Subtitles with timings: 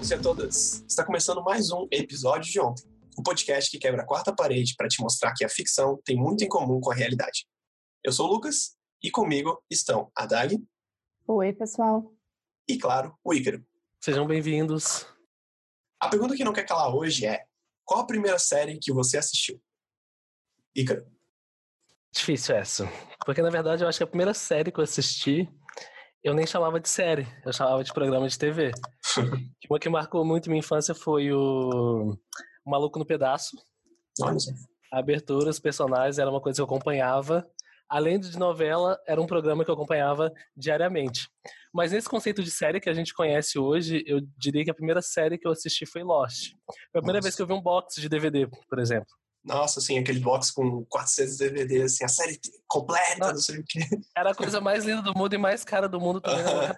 [0.00, 0.84] todos e a todas!
[0.88, 2.84] Está começando mais um episódio de ontem,
[3.18, 6.16] o um podcast que quebra a quarta parede para te mostrar que a ficção tem
[6.16, 7.46] muito em comum com a realidade.
[8.02, 10.58] Eu sou o Lucas e comigo estão a Dali.
[11.26, 12.14] Oi, pessoal.
[12.66, 13.62] E claro, o Ícaro.
[14.00, 15.06] Sejam bem-vindos.
[16.00, 17.44] A pergunta que não quer calar hoje é:
[17.84, 19.60] qual a primeira série que você assistiu?
[20.74, 21.04] Ícaro.
[22.10, 22.88] Difícil essa.
[23.26, 25.46] Porque, na verdade, eu acho que a primeira série que eu assisti,
[26.22, 28.72] eu nem chamava de série, eu chamava de programa de TV.
[29.70, 32.16] Uma que marcou muito minha infância foi o,
[32.64, 33.56] o Maluco no Pedaço.
[34.20, 34.36] Olha
[34.92, 37.46] A abertura, os personagens, era uma coisa que eu acompanhava.
[37.88, 41.28] Além de novela, era um programa que eu acompanhava diariamente.
[41.72, 45.02] Mas nesse conceito de série que a gente conhece hoje, eu diria que a primeira
[45.02, 46.52] série que eu assisti foi Lost.
[46.92, 47.26] Foi a primeira Nossa.
[47.26, 49.08] vez que eu vi um box de DVD, por exemplo.
[49.44, 53.32] Nossa, assim, aquele box com 400 DVDs, assim, a série completa, Nossa.
[53.32, 53.80] não sei o quê.
[54.16, 56.44] Era a coisa mais linda do mundo e mais cara do mundo também.
[56.44, 56.74] né?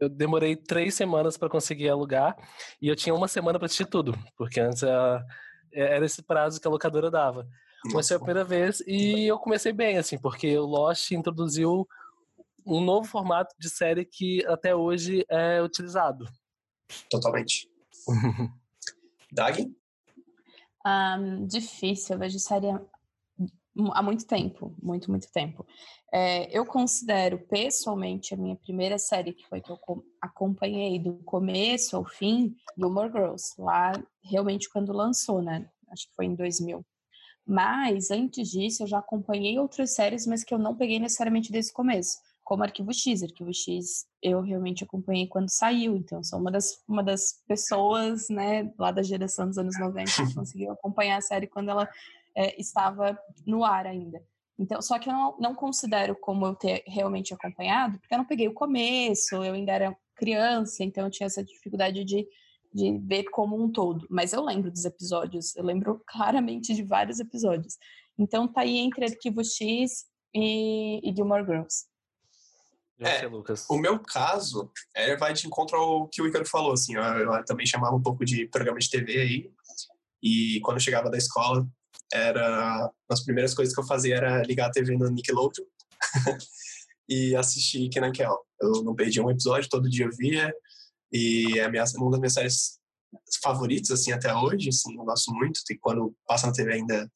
[0.00, 2.36] Eu demorei três semanas para conseguir alugar
[2.80, 5.24] e eu tinha uma semana para assistir tudo, porque antes ah,
[5.72, 7.46] era esse prazo que a locadora dava.
[7.92, 11.86] Mas foi a primeira vez e eu comecei bem, assim, porque o Lost introduziu
[12.64, 16.28] um novo formato de série que até hoje é utilizado.
[17.10, 17.68] Totalmente.
[19.32, 19.70] Dag?
[20.84, 22.68] Ahn, difícil, eu vejo série
[23.92, 25.66] há, muito tempo, muito, muito tempo.
[26.12, 31.14] É, eu considero pessoalmente a minha primeira série, que foi que eu co- acompanhei do
[31.24, 35.68] começo ao fim, Gilmore Girls, lá realmente quando lançou, né?
[35.90, 36.84] Acho que foi em 2000.
[37.46, 41.72] Mas antes disso, eu já acompanhei outras séries, mas que eu não peguei necessariamente desde
[41.72, 43.22] o começo, como Arquivo X.
[43.22, 48.72] Arquivo X eu realmente acompanhei quando saiu, então sou uma das, uma das pessoas, né,
[48.78, 51.88] lá da geração dos anos 90 que conseguiu acompanhar a série quando ela
[52.36, 54.22] é, estava no ar ainda.
[54.58, 58.26] Então, só que eu não, não considero como eu ter realmente acompanhado, porque eu não
[58.26, 62.28] peguei o começo, eu ainda era criança, então eu tinha essa dificuldade de,
[62.72, 64.06] de ver como um todo.
[64.10, 67.76] Mas eu lembro dos episódios, eu lembro claramente de vários episódios.
[68.16, 71.86] Então tá aí entre Arquivo X e, e Gilmore Girls.
[73.02, 73.66] Você, Lucas?
[73.68, 77.44] O meu caso é, vai de encontro ao que o Ícaro falou, assim, eu, eu
[77.44, 79.50] também chamava um pouco de programa de TV aí,
[80.22, 81.66] e quando eu chegava da escola,
[82.12, 85.64] era, das primeiras coisas que eu fazia era ligar a TV no Nickelodeon
[87.08, 88.38] e assistir Kenan Kel.
[88.60, 90.54] Eu não perdia um episódio, todo dia eu via,
[91.10, 92.78] e é minha, uma das minhas séries
[93.42, 97.10] favoritas, assim, até hoje, assim, eu gosto muito, e quando passa na TV ainda,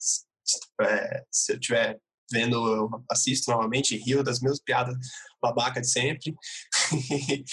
[0.83, 1.99] é, se eu tiver
[2.31, 4.97] vendo, eu assisto novamente rio das mesmas piadas
[5.41, 6.34] babaca de sempre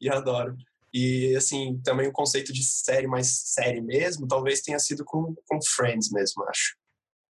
[0.00, 0.56] e adoro.
[0.92, 5.58] E, assim, também o conceito de série mais série mesmo, talvez tenha sido com, com
[5.62, 6.76] Friends mesmo, acho.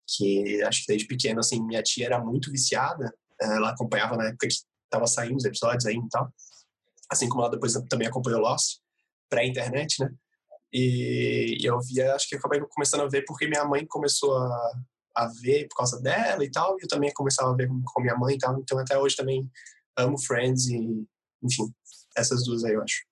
[0.07, 4.47] Que acho que desde pequeno, assim, minha tia era muito viciada, ela acompanhava na época
[4.47, 4.55] que
[4.89, 6.33] tava saindo os episódios aí e tal.
[7.09, 8.79] Assim como ela depois também acompanhou Lost,
[9.29, 10.09] pré-internet, né?
[10.73, 14.71] E eu via, acho que acabei começando a ver porque minha mãe começou a,
[15.15, 18.01] a ver por causa dela e tal, e eu também começava a ver com, com
[18.01, 19.49] minha mãe e tal, então até hoje também
[19.97, 20.77] amo Friends e,
[21.43, 21.73] enfim,
[22.15, 23.03] essas duas aí eu acho.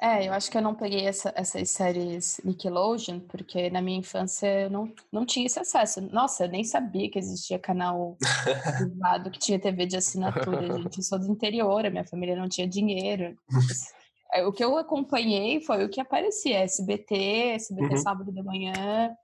[0.00, 4.62] É, eu acho que eu não peguei essa- essas séries Nickelodeon, porque na minha infância
[4.62, 6.00] eu não, não tinha esse acesso.
[6.00, 8.18] Nossa, eu nem sabia que existia canal
[8.76, 10.98] privado, que tinha TV de assinatura, gente.
[10.98, 13.38] Eu sou do interior, a minha família não tinha dinheiro.
[14.32, 17.14] É, O que eu acompanhei foi o que aparecia, SBT,
[17.54, 17.96] SBT Uhum.
[18.02, 19.14] sábado de manhã,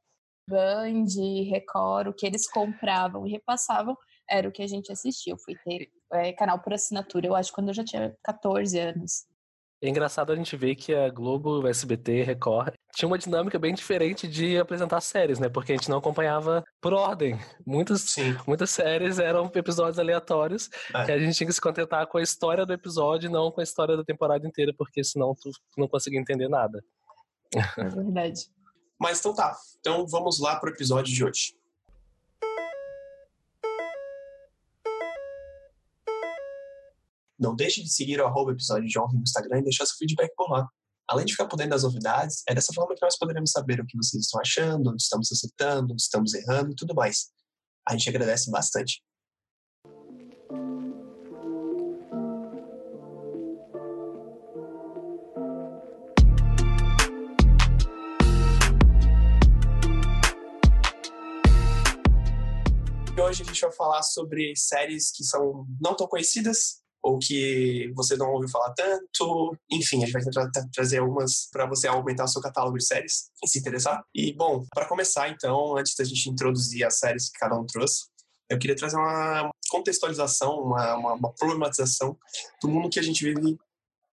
[0.51, 1.07] Band,
[1.49, 3.97] Record, o que eles compravam e repassavam
[4.29, 5.33] era o que a gente assistia.
[5.33, 9.25] Eu fui ter é, canal por assinatura, eu acho, quando eu já tinha 14 anos.
[9.83, 13.73] É engraçado a gente ver que a Globo, o SBT, Record tinha uma dinâmica bem
[13.73, 15.49] diferente de apresentar séries, né?
[15.49, 17.39] Porque a gente não acompanhava por ordem.
[17.65, 21.05] Muitas, Sim, muitas séries eram episódios aleatórios É.
[21.07, 23.61] que a gente tinha que se contentar com a história do episódio e não com
[23.61, 26.85] a história da temporada inteira, porque senão tu não conseguia entender nada.
[27.79, 28.51] É verdade.
[29.01, 29.57] Mas então tá.
[29.81, 31.57] Então vamos lá pro episódio de hoje.
[37.39, 40.31] Não deixe de seguir o arroba episódio de ontem no Instagram e deixar seu feedback
[40.37, 40.69] por lá.
[41.09, 43.87] Além de ficar por dentro das novidades, é dessa forma que nós poderemos saber o
[43.87, 47.31] que vocês estão achando, onde estamos acertando, onde estamos errando e tudo mais.
[47.89, 49.03] A gente agradece bastante.
[63.31, 68.17] Hoje a gente vai falar sobre séries que são não tão conhecidas ou que você
[68.17, 69.57] não ouviu falar tanto.
[69.71, 72.85] Enfim, a gente vai tentar tra- trazer algumas para você aumentar o seu catálogo de
[72.85, 74.05] séries e se interessar.
[74.15, 78.07] E, bom, para começar, então, antes da gente introduzir as séries que cada um trouxe,
[78.51, 82.19] eu queria trazer uma contextualização, uma, uma, uma problematização
[82.61, 83.57] do mundo que a gente vive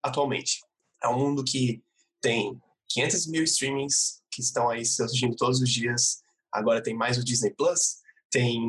[0.03, 0.59] atualmente.
[1.01, 1.81] É um mundo que
[2.21, 6.21] tem 500 mil streamings que estão aí surgindo todos os dias.
[6.53, 8.04] Agora tem mais o Disney Plus,
[8.35, 8.59] tem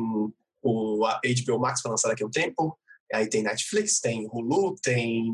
[0.63, 2.79] o HBO Max para lançar daqui a um tempo.
[3.13, 5.29] Aí tem Netflix, tem Hulu, tem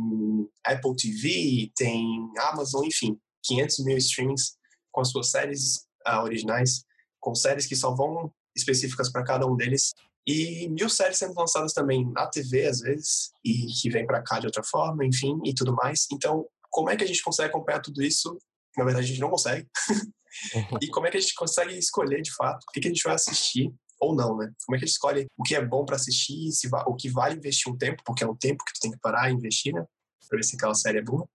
[0.65, 4.57] Apple TV, tem Amazon, enfim, 500 mil streamings
[4.91, 6.83] com as suas séries uh, originais,
[7.19, 9.93] com séries que só vão específicas para cada um deles
[10.25, 14.39] e mil séries sendo lançadas também na TV às vezes e que vem para cá
[14.39, 16.07] de outra forma, enfim, e tudo mais.
[16.11, 18.37] Então, como é que a gente consegue acompanhar tudo isso?
[18.77, 19.67] Na verdade, a gente não consegue.
[20.81, 23.03] e como é que a gente consegue escolher de fato o que, que a gente
[23.03, 24.51] vai assistir ou não, né?
[24.65, 27.09] Como é que a gente escolhe o que é bom para assistir, se o que
[27.09, 29.73] vale investir um tempo, porque é um tempo que tu tem que parar e investir,
[29.73, 29.85] né?
[30.27, 31.27] Para ver se aquela série é boa.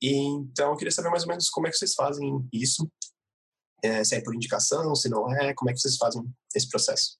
[0.00, 2.88] E, então, eu queria saber mais ou menos como é que vocês fazem isso.
[3.82, 6.22] É, se é por indicação, se não é, como é que vocês fazem
[6.54, 7.18] esse processo?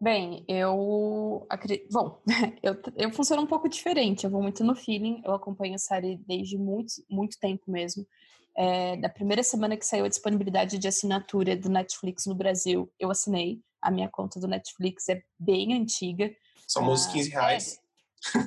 [0.00, 1.88] Bem, eu acredito.
[1.92, 2.22] Bom,
[2.62, 4.24] eu, eu funciono um pouco diferente.
[4.24, 5.22] Eu vou muito no feeling.
[5.24, 8.06] Eu acompanho a série desde muito, muito tempo mesmo.
[8.56, 13.10] É, da primeira semana que saiu a disponibilidade de assinatura do Netflix no Brasil, eu
[13.10, 13.60] assinei.
[13.80, 16.30] A minha conta do Netflix é bem antiga.
[16.66, 17.80] São uns 15 reais.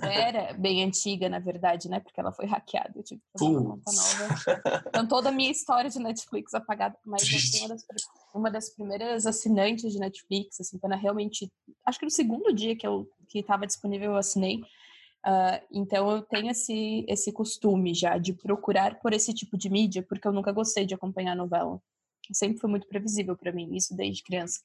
[0.04, 2.00] É, era bem antiga, na verdade, né?
[2.00, 2.94] Porque ela foi hackeada.
[2.96, 4.84] Eu tive que fazer uma conta nova.
[4.88, 6.96] Então, toda a minha história de Netflix apagada.
[7.04, 7.86] Mas eu fui uma das,
[8.34, 11.52] uma das primeiras assinantes de Netflix, assim, quando realmente.
[11.86, 14.58] Acho que no segundo dia que eu que estava disponível, eu assinei.
[15.26, 20.04] Uh, então, eu tenho esse, esse costume já de procurar por esse tipo de mídia,
[20.04, 21.82] porque eu nunca gostei de acompanhar novela.
[22.32, 24.62] Sempre foi muito previsível para mim, isso desde criança.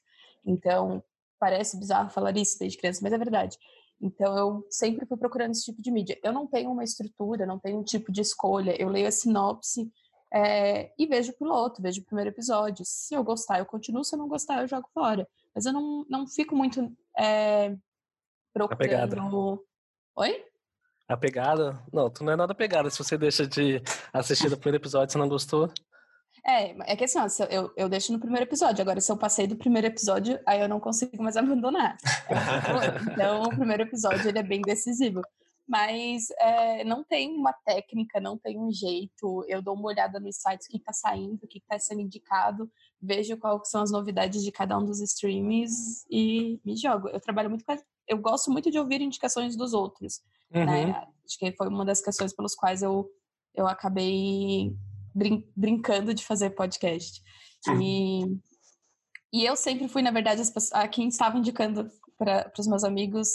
[0.48, 1.02] Então,
[1.38, 3.56] parece bizarro falar isso desde criança, mas é verdade.
[4.00, 6.18] Então eu sempre fui procurando esse tipo de mídia.
[6.22, 8.80] Eu não tenho uma estrutura, não tenho um tipo de escolha.
[8.80, 9.90] Eu leio a sinopse
[10.32, 12.84] é, e vejo o piloto, vejo o primeiro episódio.
[12.84, 14.04] Se eu gostar, eu continuo.
[14.04, 15.28] Se eu não gostar, eu jogo fora.
[15.54, 17.76] Mas eu não, não fico muito é,
[18.52, 19.04] procurando.
[19.04, 19.60] Apegada.
[20.16, 20.44] Oi?
[21.08, 21.82] A pegada?
[21.92, 22.90] Não, tu não é nada pegada.
[22.90, 25.72] Se você deixa de assistir o primeiro episódio e você não gostou.
[26.46, 28.82] É, é que assim, ó, eu, eu deixo no primeiro episódio.
[28.82, 31.96] Agora, se eu passei do primeiro episódio, aí eu não consigo mais abandonar.
[33.12, 35.22] então, o primeiro episódio ele é bem decisivo.
[35.68, 39.44] Mas é, não tem uma técnica, não tem um jeito.
[39.46, 42.70] Eu dou uma olhada nos sites, o que está saindo, o que está sendo indicado,
[43.00, 47.08] vejo quais são as novidades de cada um dos streams e me jogo.
[47.08, 47.72] Eu trabalho muito com.
[47.72, 50.22] A, eu gosto muito de ouvir indicações dos outros.
[50.50, 50.60] Né?
[50.60, 50.66] Uhum.
[50.66, 51.06] Né?
[51.26, 53.06] Acho que foi uma das questões pelas quais eu,
[53.54, 54.74] eu acabei
[55.18, 57.22] brin brincando de fazer podcast.
[57.80, 58.24] E,
[59.32, 63.28] e eu sempre fui, na verdade, as a quem estava indicando para os meus amigos,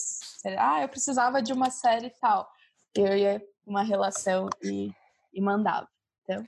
[0.57, 2.49] ah, eu precisava de uma série e tal.
[2.95, 4.91] Eu ia uma relação e,
[5.33, 5.87] e mandava.
[6.23, 6.45] Então,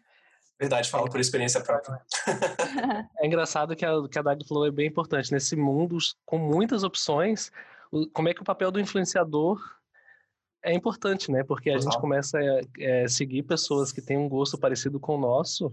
[0.58, 2.02] Verdade, falo por experiência própria.
[3.20, 5.32] é engraçado que a, que a Dag falou é bem importante.
[5.32, 7.52] Nesse mundo com muitas opções,
[8.14, 9.62] como é que o papel do influenciador
[10.66, 11.44] é importante, né?
[11.44, 15.20] Porque a gente começa a é, seguir pessoas que têm um gosto parecido com o
[15.20, 15.72] nosso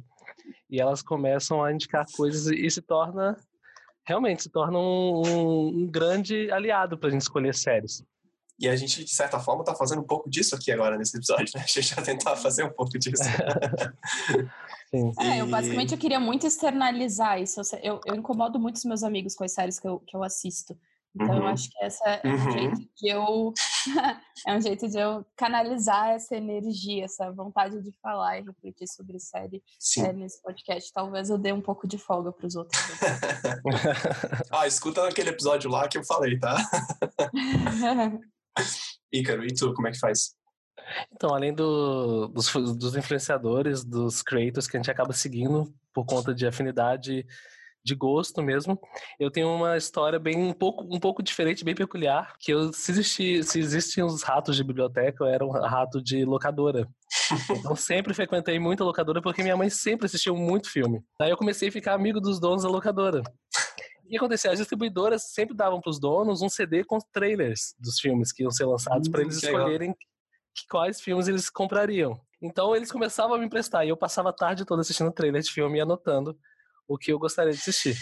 [0.71, 3.37] e elas começam a indicar coisas e, se torna
[4.05, 8.05] realmente se torna um, um grande aliado para a gente escolher séries.
[8.59, 11.51] E a gente, de certa forma, está fazendo um pouco disso aqui agora nesse episódio,
[11.55, 11.63] né?
[11.65, 13.23] A gente vai tentar fazer um pouco disso.
[14.91, 15.13] Sim.
[15.19, 17.61] É, eu basicamente eu queria muito externalizar isso.
[17.83, 20.77] Eu, eu incomodo muito os meus amigos com as séries que eu, que eu assisto.
[21.15, 21.43] Então, uhum.
[21.43, 22.51] eu acho que essa é um uhum.
[22.53, 23.53] jeito de eu
[24.47, 29.19] é um jeito de eu canalizar essa energia, essa vontade de falar e refletir sobre
[29.21, 29.63] série
[29.99, 30.91] é, nesse podcast.
[30.93, 32.81] Talvez eu dê um pouco de folga para os outros.
[34.51, 36.57] ah, escuta aquele episódio lá que eu falei, tá?
[39.13, 40.35] Ícaro, e tu, como é que faz?
[41.13, 46.35] Então, além do, dos, dos influenciadores, dos creators que a gente acaba seguindo por conta
[46.35, 47.27] de afinidade
[47.85, 48.79] de gosto mesmo.
[49.19, 52.93] Eu tenho uma história bem um pouco, um pouco diferente, bem peculiar, que eu se
[52.93, 56.89] existi, se existem os ratos de biblioteca, eu era um rato de locadora.
[57.51, 61.03] Então sempre frequentei muito a locadora porque minha mãe sempre assistiu muito filme.
[61.19, 63.23] Daí eu comecei a ficar amigo dos donos da locadora.
[64.05, 64.51] O que acontecia?
[64.51, 68.51] As distribuidoras sempre davam para os donos um CD com trailers dos filmes que iam
[68.51, 69.95] ser lançados para eles escolherem
[70.69, 72.21] quais filmes eles comprariam.
[72.41, 75.51] Então eles começavam a me emprestar e eu passava a tarde toda assistindo trailer de
[75.51, 76.37] filme e anotando
[76.89, 77.97] o que eu gostaria de assistir.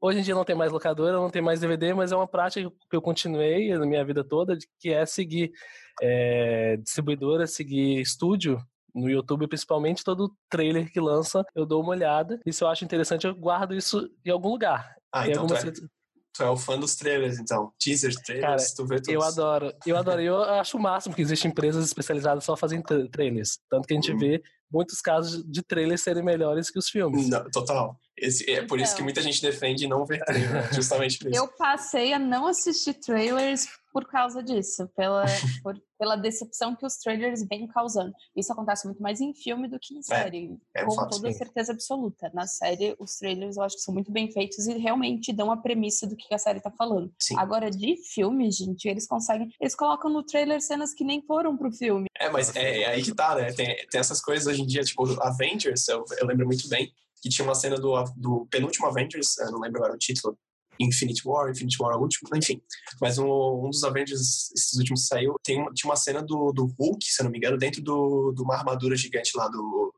[0.00, 2.70] Hoje em dia não tem mais locadora, não tem mais DVD, mas é uma prática
[2.90, 5.52] que eu continuei na minha vida toda, que é seguir
[6.00, 8.60] é, distribuidora, seguir estúdio
[8.94, 12.40] no YouTube, principalmente todo trailer que lança, eu dou uma olhada.
[12.44, 14.94] E se eu acho interessante, eu guardo isso em algum lugar.
[15.12, 15.62] Ah, então algumas...
[15.62, 15.88] tu, é,
[16.34, 17.72] tu é o fã dos trailers, então.
[17.78, 19.08] Teasers, trailers, Cara, tu vê todos.
[19.08, 19.72] Eu adoro.
[19.86, 20.20] Eu adoro.
[20.20, 23.58] Eu acho o máximo que existem empresas especializadas só fazendo trailers.
[23.70, 24.18] Tanto que a gente uhum.
[24.18, 27.28] vê muitos casos de trailers serem melhores que os filmes.
[27.28, 27.98] Não, total.
[28.16, 29.04] Esse, é por então, isso que então.
[29.04, 31.40] muita gente defende não ver trailer, justamente por isso.
[31.40, 35.24] Eu passei a não assistir trailers por causa disso, pela,
[35.62, 38.12] por, pela decepção que os trailers vêm causando.
[38.36, 41.38] Isso acontece muito mais em filme do que em série, é, é com toda sim.
[41.38, 42.30] certeza absoluta.
[42.34, 45.56] Na série, os trailers eu acho que são muito bem feitos e realmente dão a
[45.56, 47.12] premissa do que a série tá falando.
[47.18, 47.38] Sim.
[47.38, 49.50] Agora, de filme, gente, eles conseguem.
[49.60, 52.06] Eles colocam no trailer cenas que nem foram pro filme.
[52.18, 53.52] É, mas é, é aí que tá, né?
[53.52, 57.28] Tem, tem essas coisas hoje em dia, tipo, Avengers, eu, eu lembro muito bem, que
[57.28, 60.36] tinha uma cena do, do penúltimo Avengers, eu não lembro agora o título,
[60.84, 62.60] Infinite War, Infinite War é o último, enfim.
[63.00, 66.52] Mas um, um dos Avengers, esses últimos que saiu, tem, uma- tinha uma cena do,
[66.52, 69.94] do Hulk, se eu não me engano, dentro do, de uma armadura gigante lá do,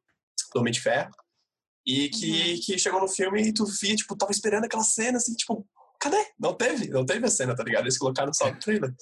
[0.55, 1.11] do Homem de Ferro.
[1.87, 5.35] E que, que chegou no filme e tu via, tipo, tava esperando aquela cena, assim,
[5.35, 5.67] tipo,
[6.05, 6.27] cadê?
[6.39, 7.85] Não teve, não teve a cena, tá ligado?
[7.85, 8.95] Eles colocaram só no trailer.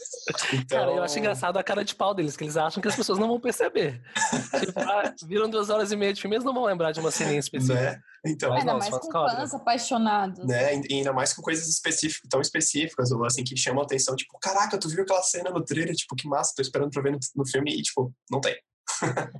[0.52, 2.96] Então, Cara, eu acho engraçado a cara de pau deles, que eles acham que as
[2.96, 4.00] pessoas não vão perceber.
[4.60, 7.10] tipo, ah, viram duas horas e meia de filme, eles não vão lembrar de uma
[7.10, 7.80] ceninha específica.
[7.80, 8.00] Né?
[8.24, 10.46] Então, Mas Ainda não, mais com fãs apaixonados.
[10.46, 10.76] né?
[10.88, 14.38] E ainda mais com coisas específicas, tão específicas, ou assim, que chamam a atenção, tipo,
[14.38, 17.18] caraca, tu viu aquela cena no trailer, tipo, que massa, tô esperando pra ver no,
[17.36, 18.56] no filme, e, tipo, não tem.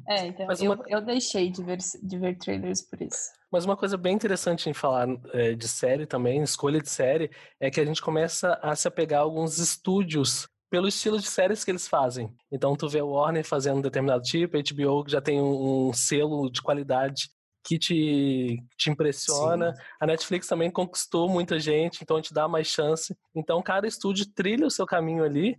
[0.09, 3.31] É, então Mas eu, uma- eu deixei de ver, de ver trailers por isso.
[3.50, 7.71] Mas uma coisa bem interessante em falar é, de série também, escolha de série, é
[7.71, 11.71] que a gente começa a se apegar a alguns estúdios pelo estilo de séries que
[11.71, 12.33] eles fazem.
[12.50, 15.88] Então tu vê o Warner fazendo um determinado tipo, a HBO que já tem um,
[15.88, 17.28] um selo de qualidade
[17.64, 19.75] que te, te impressiona.
[20.00, 23.14] A Netflix também conquistou muita gente, então te dá mais chance.
[23.35, 25.57] Então cada estúdio trilha o seu caminho ali,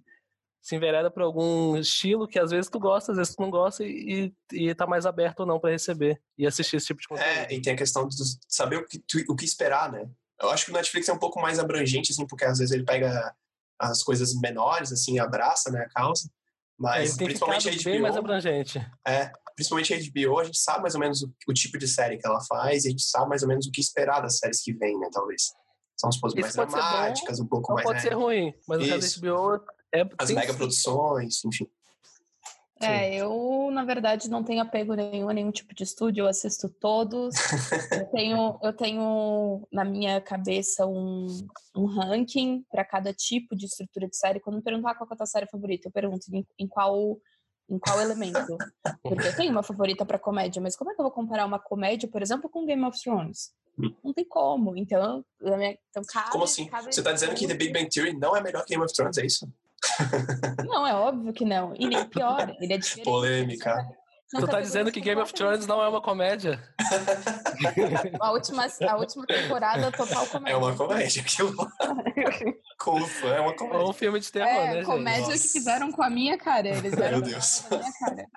[0.64, 3.84] se envereda por algum estilo que às vezes tu gosta, às vezes tu não gosta
[3.84, 7.28] e, e, tá mais aberto ou não para receber e assistir esse tipo de conteúdo.
[7.28, 8.16] É, e tem a questão de
[8.48, 10.10] saber o que, o que esperar, né?
[10.42, 12.86] Eu acho que o Netflix é um pouco mais abrangente, assim, porque às vezes ele
[12.86, 13.36] pega
[13.78, 16.30] as coisas menores, assim, abraça, né, a causa.
[16.80, 18.92] Mas Ele tem principalmente a ficado bem mais HBO, abrangente.
[19.06, 22.18] é, principalmente a HBO, a gente sabe mais ou menos o, o tipo de série
[22.18, 24.62] que ela faz, e a gente sabe mais ou menos o que esperar das séries
[24.62, 25.52] que vêm, né, talvez.
[25.98, 28.82] São as coisas mais ser bom, dramáticas, um pouco mais, pode né, ser ruim, mas
[28.82, 30.06] o caso da HBO é.
[30.18, 31.68] as mega produções, enfim.
[32.82, 36.68] É, eu, na verdade, não tenho apego nenhum a nenhum tipo de estúdio, eu assisto
[36.68, 37.34] todos.
[37.92, 41.28] eu, tenho, eu tenho na minha cabeça um,
[41.74, 44.42] um ranking para cada tipo de estrutura de série.
[44.42, 47.18] Quando me perguntar qual é a tua série favorita, eu pergunto em, em qual
[47.70, 48.58] em qual elemento.
[49.02, 51.60] Porque eu tenho uma favorita para comédia, mas como é que eu vou comparar uma
[51.60, 53.54] comédia, por exemplo, com Game of Thrones?
[53.80, 53.94] Hum.
[54.04, 54.76] Não tem como.
[54.76, 56.66] Então, na minha- então cabe, Como assim?
[56.68, 58.94] cabe- Você tá dizendo que The Big Bang Theory não é melhor que Game of
[58.94, 59.50] Thrones, é isso?
[60.66, 61.74] Não, é óbvio que não.
[61.78, 63.06] E nem pior, ele é diferente.
[63.06, 63.86] Polêmica.
[64.28, 66.60] São Tu tá dizendo que Game of Thrones não é uma comédia?
[68.20, 70.54] A última, a última temporada total comédia.
[70.56, 73.88] É uma comédia, aquilo é uma comédia.
[73.88, 74.86] um filme de terror, É, né, gente?
[74.86, 75.48] comédia que Nossa.
[75.50, 76.68] fizeram com a minha cara.
[76.68, 77.60] Eles Meu Deus.
[77.70, 78.28] com a minha cara.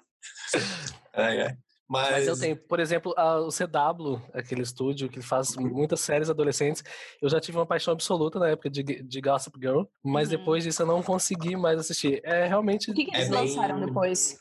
[1.15, 1.57] É, é.
[1.89, 6.29] Mas, Mas eu tenho, por exemplo, a- o CW, aquele estúdio que faz muitas séries
[6.29, 6.83] adolescentes.
[7.23, 10.37] Eu já tive uma paixão absoluta na época de, de Gossip Girl, mas Uhum.
[10.39, 12.21] depois disso eu não consegui mais assistir.
[12.25, 12.91] É realmente.
[12.91, 14.37] O que, que É eles bem- lançaram depois?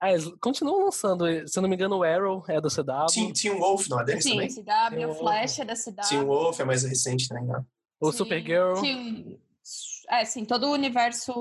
[0.00, 1.24] Ah, eles continuam lançando.
[1.48, 3.06] Se eu não me engano, o Arrow é do CW.
[3.12, 4.48] Teen, Teen Wolf, não é deles Sim, também?
[4.48, 6.08] CW, Tem Flash é da CW.
[6.08, 7.40] Teen Wolf é mais recente né?
[8.00, 8.74] O Sim, Supergirl.
[8.76, 9.38] sim.
[10.10, 11.32] É, sim, todo o universo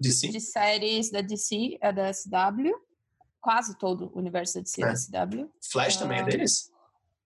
[0.00, 0.28] DC?
[0.28, 2.72] de séries da DC é da CW.
[3.42, 4.92] Quase todo o universo da DC é, É.
[4.92, 5.50] da CW.
[5.70, 6.24] Flash também é Ah.
[6.24, 6.70] deles?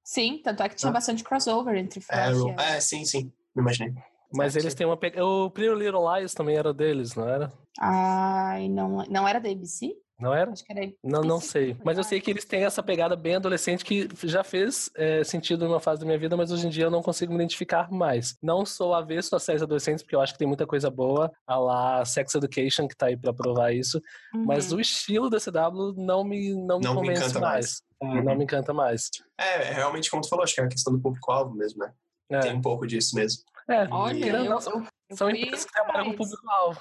[0.03, 0.93] Sim, tanto é que tinha Ah.
[0.93, 2.49] bastante crossover entre Flash Arrow.
[2.49, 2.61] e Arrow.
[2.61, 3.25] É, sim, sim.
[3.55, 3.95] Me imaginei.
[4.35, 5.25] Mas eles têm uma pegada.
[5.25, 7.53] O Pretty Little Lies também era deles, não era?
[7.79, 9.97] Ai, não, não era da ABC?
[10.19, 10.51] Não era?
[10.51, 11.77] Acho que era Não, não sei.
[11.85, 15.67] Mas eu sei que eles têm essa pegada bem adolescente que já fez é, sentido
[15.69, 18.35] numa fase da minha vida, mas hoje em dia eu não consigo me identificar mais.
[18.43, 21.59] Não sou avesso a séries adolescentes, porque eu acho que tem muita coisa boa, a
[21.59, 24.01] lá Sex Education, que tá aí pra provar isso.
[24.35, 24.79] Mas Uhum.
[24.79, 27.83] o estilo da CW não me, não me Não me convence encanta mais.
[28.01, 28.19] mais.
[28.19, 29.11] É, Não me encanta mais.
[29.39, 31.93] É, é realmente como tu falou, acho que é a questão do público-alvo mesmo, né?
[32.31, 33.43] É, Tem um pouco disso mesmo.
[33.69, 36.31] É Olha, eu, não, são, eu, são fui empresas que trabalham com atrás.
[36.31, 36.81] público-alvo.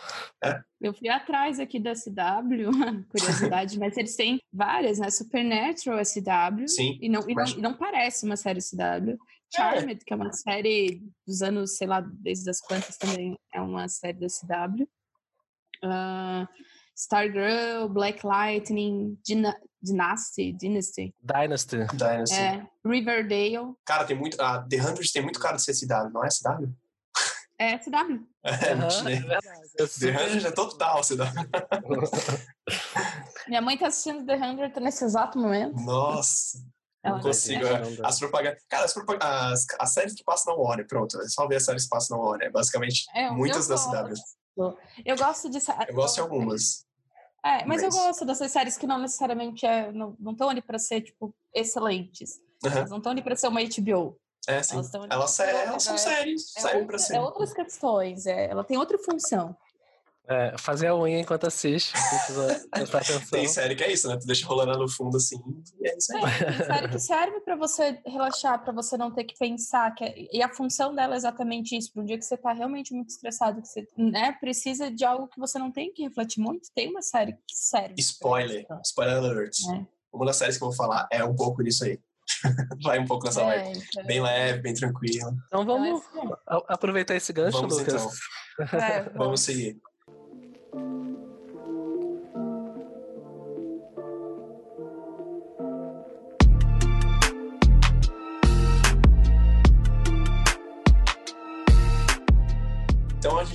[0.81, 2.71] Eu fui atrás aqui da CW,
[3.09, 5.09] curiosidade, mas eles têm várias, né?
[5.09, 6.67] Supernatural é CW.
[6.67, 6.97] Sim.
[7.01, 9.17] E não, e, não, e não parece uma série CW.
[9.53, 13.87] Charmed, que é uma série dos anos, sei lá, desde as quantas também é uma
[13.87, 14.87] série da CW.
[15.83, 16.47] Ah,
[16.95, 21.13] Stargirl, Black Lightning, Dyna- Dynasty, Dynasty.
[21.21, 21.77] Dynasty.
[21.93, 22.35] Dynasty.
[22.35, 23.73] É, Riverdale.
[23.85, 24.41] Cara, tem muito.
[24.41, 26.73] A The Hundred tem muito cara de ser CW, não é CW?
[27.59, 28.25] É CW.
[28.45, 29.15] É, imaginei.
[29.15, 29.47] é verdade.
[29.75, 31.25] The super- Hundred é total CW.
[33.47, 35.75] Minha mãe tá assistindo The 100 nesse exato momento.
[35.81, 36.57] Nossa.
[37.03, 37.65] Ela Não consigo.
[37.65, 37.81] é.
[38.03, 38.63] As propagandas.
[38.69, 41.19] Cara, as, propag- as, as séries que passam na Warner, pronto.
[41.21, 42.47] É só ver as séries que passam na Warner.
[42.47, 44.73] É basicamente É, muitas eu da CW.
[45.05, 46.84] Eu gosto de Eu gosto de algumas.
[47.45, 51.01] É, mas, eu gosto dessas séries que não necessariamente é, não estão ali pra ser,
[51.01, 52.41] tipo, excelentes.
[52.65, 52.77] Aham.
[52.77, 54.17] Elas não estão ali pra ser uma HBO.
[54.47, 54.75] É, sim.
[54.75, 56.53] Elas, Elas, é, elas são é- séries.
[56.57, 57.15] é, servem pra outra- ser.
[57.15, 59.55] é outras questões, é, ela tem outra função.
[60.27, 61.93] É, fazer a unha enquanto assiste.
[63.31, 64.17] Tem série que é isso, né?
[64.17, 65.37] Tu deixa rolando no fundo assim,
[65.79, 66.23] e é isso aí.
[66.23, 69.93] É, tem série que serve para você relaxar, para você não ter que pensar.
[69.93, 71.93] Que é, e a função dela é exatamente isso.
[71.93, 75.27] Para um dia que você tá realmente muito estressado, que você né, precisa de algo
[75.27, 77.95] que você não tem que refletir muito, tem uma série que serve.
[77.99, 79.53] Spoiler, spoiler alert.
[79.73, 79.85] É.
[80.11, 81.99] Uma das séries que eu vou falar é um pouco disso aí.
[82.83, 83.83] Vai um pouco nessa é, vibe.
[83.87, 84.05] Então...
[84.05, 85.37] Bem leve, bem tranquilo.
[85.47, 86.01] Então vamos
[86.67, 87.93] aproveitar esse gancho, vamos, Lucas.
[87.93, 88.79] Então.
[88.79, 89.17] É, vamos.
[89.17, 89.79] vamos seguir.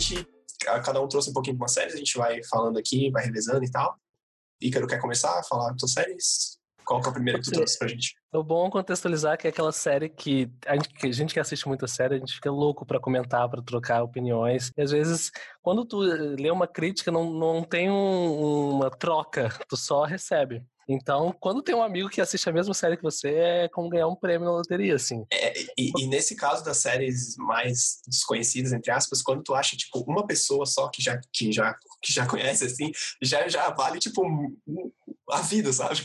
[0.01, 0.27] Gente,
[0.85, 3.65] cada um trouxe um pouquinho de uma série, a gente vai falando aqui, vai revezando
[3.65, 3.97] e tal.
[4.61, 6.59] Ícaro quer começar a falar das suas séries?
[6.85, 8.15] Qual que é a primeira que tu trouxe pra gente?
[8.35, 11.69] É bom contextualizar que é aquela série que a gente, que a gente que assiste
[11.69, 14.73] muita série, a gente fica louco para comentar, para trocar opiniões.
[14.77, 15.31] E às vezes,
[15.63, 20.65] quando tu lê uma crítica, não, não tem um, uma troca, tu só recebe.
[20.93, 24.09] Então, quando tem um amigo que assiste a mesma série que você, é como ganhar
[24.09, 25.25] um prêmio na loteria, assim.
[25.33, 30.01] É, e, e, nesse caso das séries mais desconhecidas, entre aspas, quando tu acha, tipo,
[30.01, 32.91] uma pessoa só que já, que já, que já conhece, assim,
[33.23, 34.21] já, já vale, tipo,
[35.31, 36.01] a vida, sabe?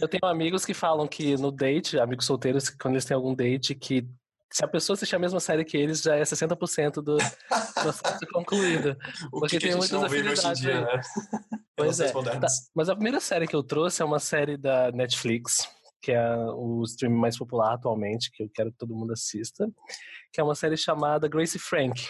[0.00, 3.74] Eu tenho amigos que falam que no date, amigos solteiros, quando eles têm algum date,
[3.74, 4.08] que
[4.50, 7.16] se a pessoa assistir a mesma série que eles, já é 60% do
[7.74, 8.96] processo concluído.
[9.32, 10.60] o porque que tem muitas afinidades.
[10.60, 11.00] Dia, né?
[11.76, 12.10] Pois é.
[12.10, 12.48] Tá.
[12.74, 15.68] Mas a primeira série que eu trouxe é uma série da Netflix,
[16.02, 19.64] que é o stream mais popular atualmente, que eu quero que todo mundo assista,
[20.32, 22.08] que é uma série chamada Gracie Frank.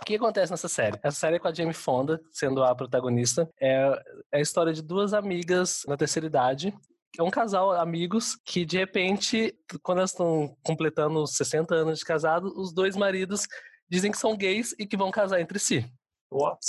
[0.00, 0.98] O que acontece nessa série?
[1.02, 3.46] Essa série é com a Jamie Fonda, sendo a protagonista.
[3.60, 6.74] É, é a história de duas amigas na terceira idade
[7.18, 12.52] é um casal, amigos, que de repente, quando elas estão completando 60 anos de casado,
[12.56, 13.46] os dois maridos
[13.88, 15.84] dizem que são gays e que vão casar entre si.
[16.30, 16.60] What?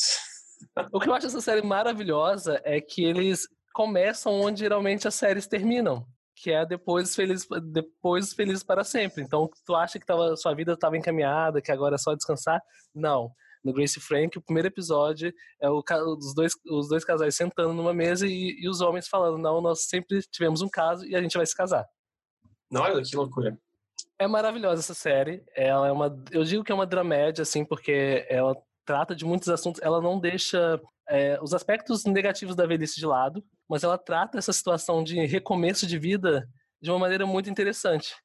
[0.92, 5.48] O que eu acho essa série maravilhosa é que eles começam onde geralmente as séries
[5.48, 9.24] terminam, que é depois feliz, depois feliz para sempre.
[9.24, 12.62] Então, tu acha que tava, sua vida estava encaminhada, que agora é só descansar?
[12.94, 13.32] Não
[13.64, 15.84] no Grace Frank, o primeiro episódio é o,
[16.18, 19.84] os, dois, os dois casais sentando numa mesa e, e, os homens falando: Não, nós
[19.84, 21.86] sempre tivemos um caso e a gente vai se casar.
[22.74, 23.58] Olha que loucura.
[24.18, 25.44] É maravilhosa essa série.
[25.56, 26.24] Ela é uma.
[26.32, 29.82] Eu digo que é uma dramédia, assim, porque ela trata de muitos assuntos.
[29.82, 34.54] Ela não deixa é, os aspectos negativos da velhice de lado, mas ela trata essa
[34.54, 36.48] situação de recomeço de vida
[36.82, 38.16] de uma maneira muito interessante.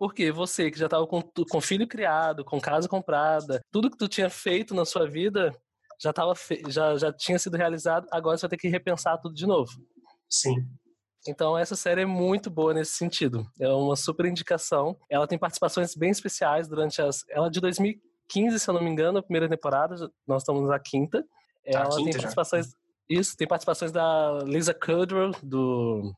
[0.00, 4.08] Porque você que já estava com, com filho criado, com casa comprada, tudo que tu
[4.08, 5.54] tinha feito na sua vida
[6.00, 6.32] já, tava
[6.68, 9.70] já, já tinha sido realizado, agora você vai ter que repensar tudo de novo.
[10.26, 10.54] Sim.
[11.28, 13.46] Então essa série é muito boa nesse sentido.
[13.60, 14.96] É uma super indicação.
[15.10, 17.22] Ela tem participações bem especiais durante as.
[17.28, 20.10] Ela é de 2015, se eu não me engano, a primeira temporada.
[20.26, 21.22] Nós estamos na quinta.
[21.62, 22.68] Ela quinta tem participações.
[22.68, 22.72] Já.
[23.10, 26.10] Isso, tem participações da Lisa Kudrow do.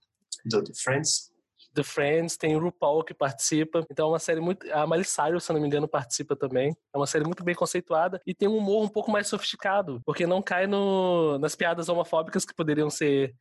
[0.44, 1.31] Do Friends.
[1.74, 3.84] The Friends, tem o RuPaul que participa.
[3.90, 4.70] Então é uma série muito.
[4.72, 6.76] A Miley se não me engano, participa também.
[6.92, 10.26] É uma série muito bem conceituada e tem um humor um pouco mais sofisticado, porque
[10.26, 13.34] não cai no, nas piadas homofóbicas que poderiam ser.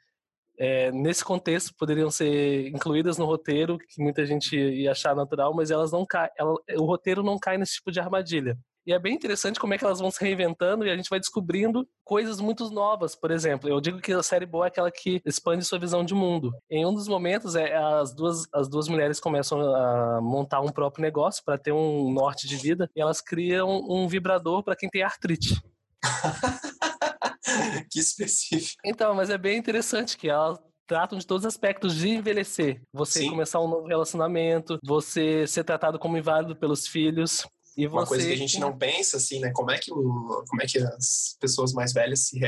[0.59, 5.71] É, nesse contexto, poderiam ser incluídas no roteiro, que muita gente ia achar natural, mas
[5.71, 6.29] elas não caem.
[6.37, 8.55] Ela, o roteiro não cai nesse tipo de armadilha.
[8.85, 11.19] E é bem interessante como é que elas vão se reinventando e a gente vai
[11.19, 13.15] descobrindo coisas muito novas.
[13.15, 16.13] Por exemplo, eu digo que a série boa é aquela que expande sua visão de
[16.13, 16.51] mundo.
[16.69, 21.03] Em um dos momentos, é, as, duas, as duas mulheres começam a montar um próprio
[21.03, 25.03] negócio para ter um norte de vida e elas criam um vibrador para quem tem
[25.03, 25.61] artrite.
[27.91, 28.81] que específico.
[28.85, 32.81] Então, mas é bem interessante que elas tratam de todos os aspectos de envelhecer.
[32.91, 33.29] Você Sim.
[33.29, 37.47] começar um novo relacionamento, você ser tratado como inválido pelos filhos.
[37.77, 39.51] E Uma coisa que a gente não pensa, assim, né?
[39.53, 42.39] Como é que, o, como é que as pessoas mais velhas se,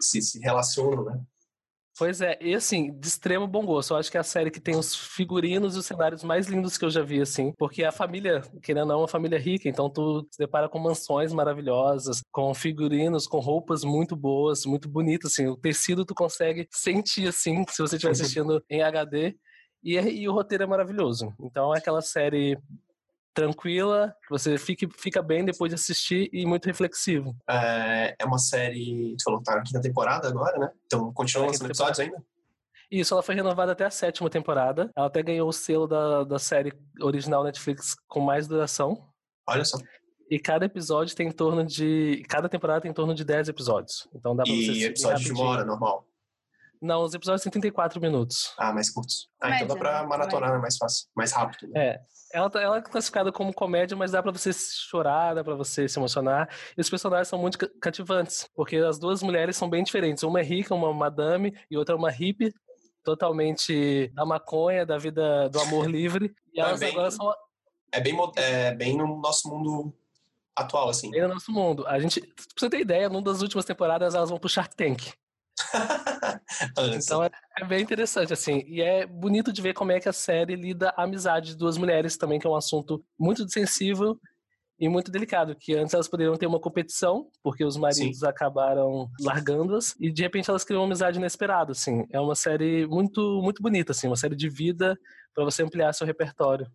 [0.00, 1.20] se, se relacionam, né?
[1.98, 3.92] Pois é, e assim, de extremo bom gosto.
[3.92, 6.78] Eu acho que é a série que tem os figurinos e os cenários mais lindos
[6.78, 7.52] que eu já vi, assim.
[7.58, 10.78] Porque a família, querendo ou não, é uma família rica, então tu se depara com
[10.78, 15.46] mansões maravilhosas, com figurinos, com roupas muito boas, muito bonitas, assim.
[15.48, 19.36] O tecido tu consegue sentir, assim, se você estiver assistindo em HD.
[19.84, 21.34] E, e, o roteiro é maravilhoso.
[21.40, 22.58] Então é aquela série
[23.34, 27.34] tranquila, que você fique, fica bem depois de assistir e muito reflexivo.
[27.48, 30.70] É, é uma série, tu falou que tá na quinta temporada agora, né?
[30.86, 32.22] Então continua lançando episódios ainda?
[32.90, 34.90] Isso, ela foi renovada até a sétima temporada.
[34.94, 39.08] Ela até ganhou o selo da, da série original Netflix com mais duração.
[39.46, 39.78] Olha só.
[40.30, 42.22] E cada episódio tem em torno de.
[42.28, 44.08] Cada temporada tem em torno de 10 episódios.
[44.14, 44.72] Então dá pra e você.
[44.72, 46.06] E episódio de uma hora, normal?
[46.82, 48.52] Não, os episódios têm 34 minutos.
[48.58, 49.28] Ah, mais curtos.
[49.40, 50.08] Ah, Comédia, então dá pra né?
[50.08, 51.06] maratonar, é mais fácil.
[51.14, 51.68] Mais rápido.
[51.70, 51.80] Né?
[51.90, 52.00] É.
[52.34, 55.88] Ela, tá- ela é classificada como comédia, mas dá pra você chorar, dá pra você
[55.88, 56.48] se emocionar.
[56.76, 60.22] E os personagens são muito ca- cativantes, porque as duas mulheres são bem diferentes.
[60.24, 62.52] Uma é rica, uma madame, e outra é uma hippie,
[63.04, 66.34] totalmente da maconha, da vida do amor livre.
[66.52, 67.32] E Ah, elas bem- agora são
[67.92, 69.94] É bem, é bem no nosso mundo
[70.56, 71.10] atual, assim.
[71.10, 71.86] bem no nosso mundo.
[71.86, 75.12] A gente, pra você ter ideia, numa das últimas temporadas elas vão pro Shark Tank.
[76.94, 78.62] Então é, é bem interessante, assim.
[78.66, 81.76] E é bonito de ver como é que a série lida a amizade de duas
[81.76, 84.18] mulheres também, que é um assunto muito sensível
[84.78, 85.56] e muito delicado.
[85.58, 90.50] Que antes elas poderiam ter uma competição, porque os maridos acabaram largando-as, e de repente
[90.50, 92.04] elas criam uma amizade inesperada, assim.
[92.10, 94.98] É uma série muito, muito bonita, assim, uma série de vida
[95.34, 96.66] para você ampliar seu repertório.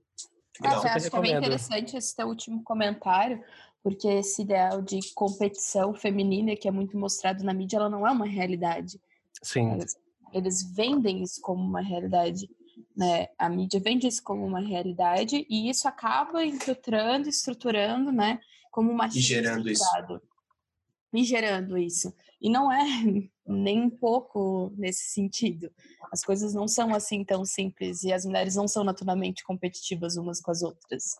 [0.61, 0.79] Legal.
[0.79, 3.43] Acho, acho que é bem interessante esse teu último comentário,
[3.83, 8.11] porque esse ideal de competição feminina que é muito mostrado na mídia, ela não é
[8.11, 8.99] uma realidade.
[9.41, 9.95] Sim, Eles,
[10.33, 12.49] eles vendem isso como uma realidade.
[12.95, 13.27] Né?
[13.37, 18.39] A mídia vende isso como uma realidade e isso acaba infiltrando, estruturando, né?
[18.71, 19.83] Como uma E gerando isso.
[21.13, 22.13] E gerando isso.
[22.41, 22.83] E não é
[23.47, 25.71] nem um pouco nesse sentido.
[26.11, 30.41] As coisas não são assim tão simples e as mulheres não são naturalmente competitivas umas
[30.41, 31.15] com as outras.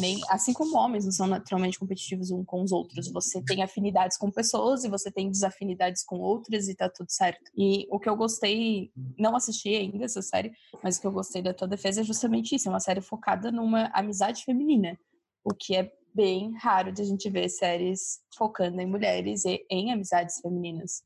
[0.00, 3.10] Nem, assim como homens não são naturalmente competitivos uns com os outros.
[3.12, 7.50] Você tem afinidades com pessoas e você tem desafinidades com outras e tá tudo certo.
[7.56, 10.52] E o que eu gostei, não assisti ainda essa série,
[10.82, 12.68] mas o que eu gostei da tua defesa é justamente isso.
[12.68, 14.98] É uma série focada numa amizade feminina.
[15.44, 19.92] O que é bem raro de a gente ver séries focando em mulheres e em
[19.92, 21.02] amizades femininas.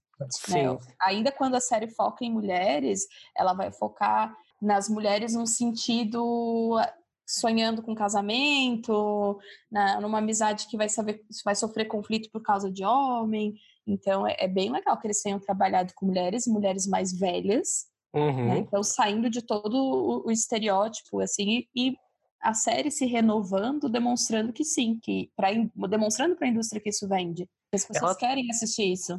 [0.48, 0.78] Né?
[1.00, 3.06] Ainda quando a série foca em mulheres,
[3.37, 6.94] ela vai focar nas mulheres num sentido ah,
[7.26, 9.38] sonhando com casamento,
[9.70, 13.54] na, numa amizade que vai saber vai sofrer conflito por causa de homem.
[13.87, 18.48] Então é, é bem legal que eles tenham trabalhado com mulheres, mulheres mais velhas, Uhum.
[18.48, 18.58] né?
[18.58, 21.96] Então saindo de todo o, o estereótipo assim e, e
[22.42, 25.48] a série se renovando, demonstrando que sim, que pra,
[25.88, 27.48] demonstrando para a indústria que isso vende.
[27.72, 29.18] As pessoas Ela- querem assistir isso.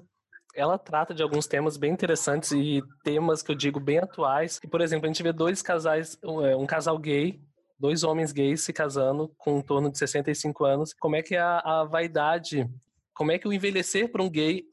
[0.56, 4.60] Ela trata de alguns temas bem interessantes e temas que eu digo bem atuais.
[4.70, 7.42] Por exemplo, a gente vê dois casais, um é, casal gay,
[7.80, 10.94] dois homens gays se casando com em torno de 65 anos.
[10.94, 12.70] Como é que a, a vaidade,
[13.14, 14.64] como é que o envelhecer para um gay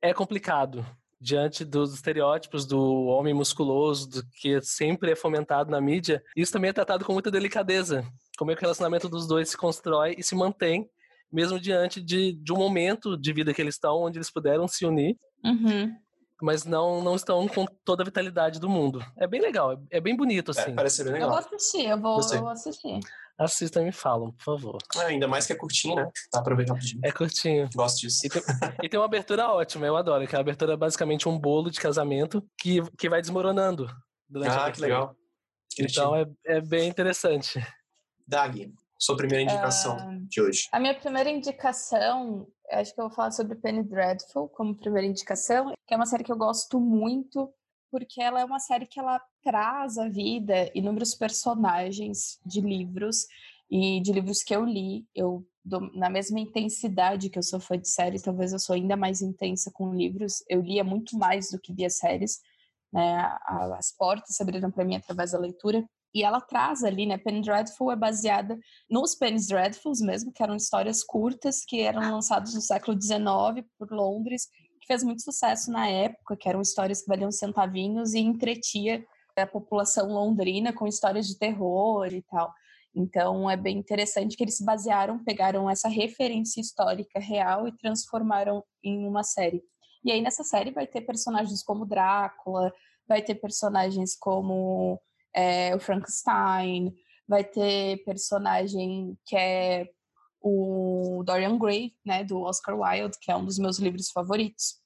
[0.00, 0.86] é complicado
[1.20, 6.22] diante dos estereótipos do homem musculoso, do que sempre é fomentado na mídia.
[6.36, 8.04] Isso também é tratado com muita delicadeza.
[8.38, 10.88] Como é que o relacionamento dos dois se constrói e se mantém
[11.32, 14.84] mesmo diante de, de um momento de vida que eles estão, onde eles puderam se
[14.86, 15.94] unir, Uhum.
[16.42, 19.00] mas não, não estão com toda a vitalidade do mundo.
[19.16, 20.74] É bem legal, é, é bem bonito, É, assim.
[20.74, 21.46] parece ser bem Eu vou legal.
[21.54, 23.00] assistir, eu vou, eu vou assistir.
[23.38, 24.78] Assistam e me falam, por favor.
[24.96, 26.10] É, ainda mais que é curtinho, né?
[26.32, 27.00] Dá pra ver rapidinho.
[27.04, 27.68] É curtinho.
[27.72, 28.26] Gosto disso.
[28.26, 28.42] E tem,
[28.82, 31.78] e tem uma abertura ótima, eu adoro, que a abertura é basicamente um bolo de
[31.78, 33.86] casamento que, que vai desmoronando
[34.28, 35.14] durante a Ah, que legal.
[35.78, 37.64] Então é, é bem interessante.
[38.26, 40.68] Dag, sua primeira indicação Ah, de hoje.
[40.72, 45.72] A minha primeira indicação, acho que eu vou falar sobre Penny Dreadful como primeira indicação,
[45.86, 47.52] que é uma série que eu gosto muito,
[47.90, 53.26] porque ela é uma série que ela traz à vida inúmeros personagens de livros
[53.70, 55.06] e de livros que eu li.
[55.14, 58.96] Eu dou- na mesma intensidade que eu sou fã de série, talvez eu sou ainda
[58.96, 60.42] mais intensa com livros.
[60.48, 62.40] Eu lia muito mais do que via séries.
[62.92, 63.18] Né?
[63.76, 65.84] As portas se abriram para mim através da leitura.
[66.14, 67.18] E ela traz ali, né?
[67.18, 68.58] Penny Dreadful é baseada
[68.90, 73.90] nos Penny Dreadfuls mesmo, que eram histórias curtas que eram lançadas no século XIX por
[73.90, 74.46] Londres,
[74.80, 79.04] que fez muito sucesso na época, que eram histórias que valiam centavinhos e entretia
[79.36, 82.52] a população londrina com histórias de terror e tal.
[82.94, 88.64] Então é bem interessante que eles se basearam, pegaram essa referência histórica real e transformaram
[88.82, 89.62] em uma série.
[90.04, 92.72] E aí nessa série vai ter personagens como Drácula,
[93.06, 95.00] vai ter personagens como
[95.34, 96.94] é, o Frankenstein,
[97.26, 99.88] vai ter personagem que é
[100.40, 104.76] o Dorian Gray, né, do Oscar Wilde, que é um dos meus livros favoritos,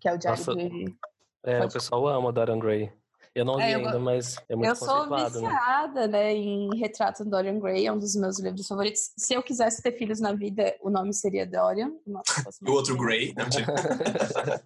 [0.00, 0.96] que é o Diário Nossa, de...
[1.44, 2.92] É, Pode- o pessoal ama Dorian Gray.
[3.34, 5.24] Eu não li É, eu ainda, mas é muito Eu sou né?
[5.24, 9.10] viciada, né, em Retrato do Dorian Gray, é um dos meus livros favoritos.
[9.16, 11.92] Se eu quisesse ter filhos na vida, o nome seria Dorian.
[12.06, 12.24] Nossa,
[12.66, 13.44] o outro Grey, né?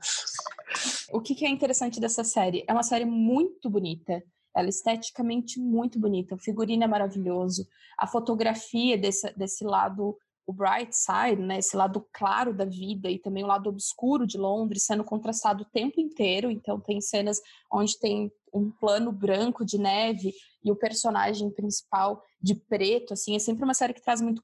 [1.13, 2.65] O que, que é interessante dessa série?
[2.67, 4.23] É uma série muito bonita.
[4.57, 6.35] Ela é esteticamente muito bonita.
[6.35, 7.67] O figurino é maravilhoso.
[7.99, 10.17] A fotografia desse, desse lado,
[10.47, 11.59] o bright side, né?
[11.59, 15.67] Esse lado claro da vida e também o lado obscuro de Londres sendo contrastado o
[15.67, 16.51] tempo inteiro.
[16.51, 17.39] Então tem cenas
[17.71, 20.33] onde tem um plano branco de neve
[20.65, 23.37] e o personagem principal de preto, assim.
[23.37, 24.43] É sempre uma série que traz muito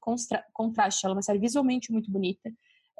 [0.53, 1.05] contraste.
[1.05, 2.51] Ela é uma série visualmente muito bonita.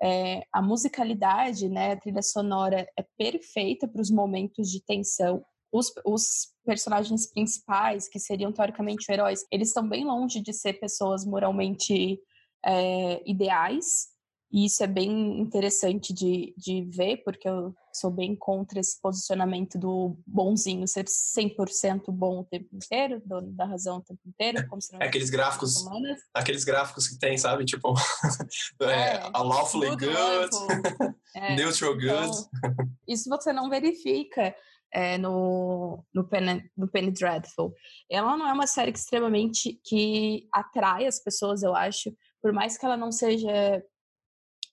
[0.02, 5.46] É, a musicalidade, né, a trilha sonora é perfeita para os momentos de tensão.
[5.74, 11.26] Os, os, personagens principais, que seriam teoricamente heróis, eles estão bem longe de ser pessoas
[11.26, 12.20] moralmente
[12.66, 14.14] é, ideais.
[14.50, 19.80] E isso é bem interessante de, de ver, porque eu sou bem contra esse posicionamento
[19.80, 24.60] do bonzinho ser 100% bom o tempo inteiro, dono da razão o tempo inteiro.
[25.00, 26.20] É aqueles gráficos, humanas.
[26.34, 27.66] aqueles gráficos que tem, sabe?
[27.66, 27.94] Tipo,
[28.82, 32.08] é, é, lawfully good, good é, neutral good.
[32.08, 34.56] Então, isso você não verifica
[34.94, 37.74] é, no, no, Penny, no Penny Dreadful.
[38.10, 42.78] Ela não é uma série que extremamente que atrai as pessoas, eu acho, por mais
[42.78, 43.84] que ela não seja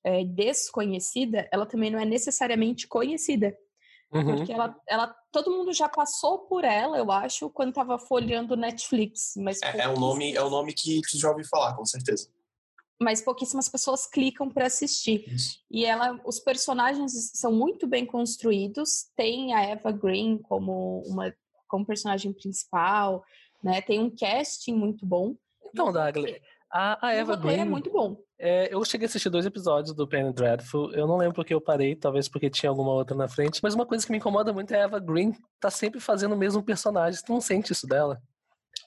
[0.04, 3.56] é, desconhecida, ela também não é necessariamente conhecida.
[4.12, 4.36] Uhum.
[4.36, 9.34] Porque ela, ela, todo mundo já passou por ela, eu acho, quando estava folheando Netflix.
[9.36, 12.28] Mas é, é, um nome, é um nome que tu já ouviu falar, com certeza.
[13.02, 15.24] Mas pouquíssimas pessoas clicam para assistir.
[15.32, 15.58] Isso.
[15.70, 19.06] E ela, os personagens são muito bem construídos.
[19.16, 21.34] Tem a Eva Green como uma
[21.66, 23.24] como personagem principal,
[23.62, 23.80] né?
[23.80, 25.36] Tem um casting muito bom.
[25.72, 27.60] Então, Dagli, a, a Eva é Green.
[27.60, 28.16] é muito bom.
[28.38, 30.92] É, eu cheguei a assistir dois episódios do Penny Dreadful.
[30.92, 33.60] Eu não lembro porque eu parei, talvez porque tinha alguma outra na frente.
[33.62, 36.38] Mas uma coisa que me incomoda muito é a Eva Green tá sempre fazendo o
[36.38, 37.22] mesmo personagem.
[37.24, 38.20] Tu não sente isso dela?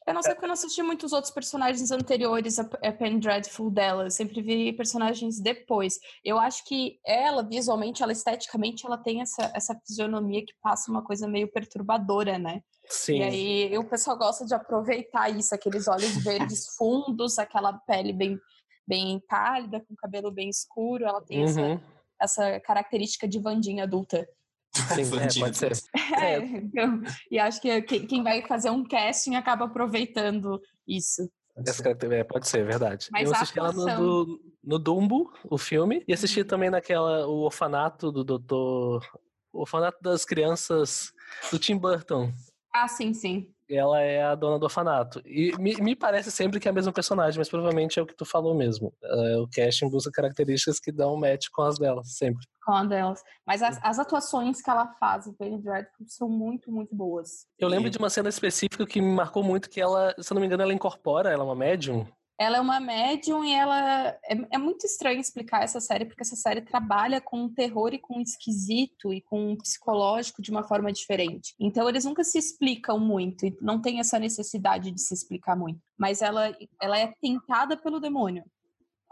[0.06, 4.04] Eu não sei porque eu não assisti muitos outros personagens anteriores a Penny Dreadful dela.
[4.04, 5.98] Eu sempre vi personagens depois.
[6.24, 11.02] Eu acho que ela, visualmente, ela esteticamente, ela tem essa, essa fisionomia que passa uma
[11.02, 12.62] coisa meio perturbadora, né?
[12.90, 13.20] Sim.
[13.20, 18.38] E aí o pessoal gosta de aproveitar isso, aqueles olhos verdes fundos, aquela pele bem,
[18.86, 21.06] bem pálida, com cabelo bem escuro.
[21.06, 21.46] Ela tem uhum.
[21.46, 21.82] essa,
[22.22, 24.28] essa característica de Vandinha adulta.
[24.74, 25.72] Sim, é, pode ser.
[26.20, 31.30] É, então, e acho que quem vai fazer um casting acaba aproveitando isso.
[31.56, 33.08] É, pode ser, verdade.
[33.12, 33.88] Mas eu assisti atuação...
[33.88, 36.48] ela no, no, no Dumbo, o filme, e assisti uhum.
[36.48, 39.06] também naquela, o orfanato do doutor...
[39.52, 41.14] O orfanato das crianças
[41.52, 42.34] do Tim Burton.
[42.74, 43.54] Ah, sim, sim.
[43.76, 45.22] Ela é a dona do orfanato.
[45.26, 48.16] E me, me parece sempre que é a mesma personagem, mas provavelmente é o que
[48.16, 48.94] tu falou mesmo.
[49.04, 52.46] É, o casting busca características que dão match com as delas, sempre.
[52.66, 53.24] Com as delas.
[53.46, 57.46] Mas as, as atuações que ela faz em Penny Dreadful são muito, muito boas.
[57.58, 60.42] Eu lembro de uma cena específica que me marcou muito, que ela, se eu não
[60.42, 62.06] me engano, ela incorpora, ela é uma médium,
[62.40, 66.36] ela é uma médium e ela é, é, muito estranho explicar essa série porque essa
[66.36, 71.54] série trabalha com terror e com esquisito e com psicológico de uma forma diferente.
[71.60, 75.80] Então eles nunca se explicam muito e não tem essa necessidade de se explicar muito.
[75.98, 78.44] Mas ela ela é tentada pelo demônio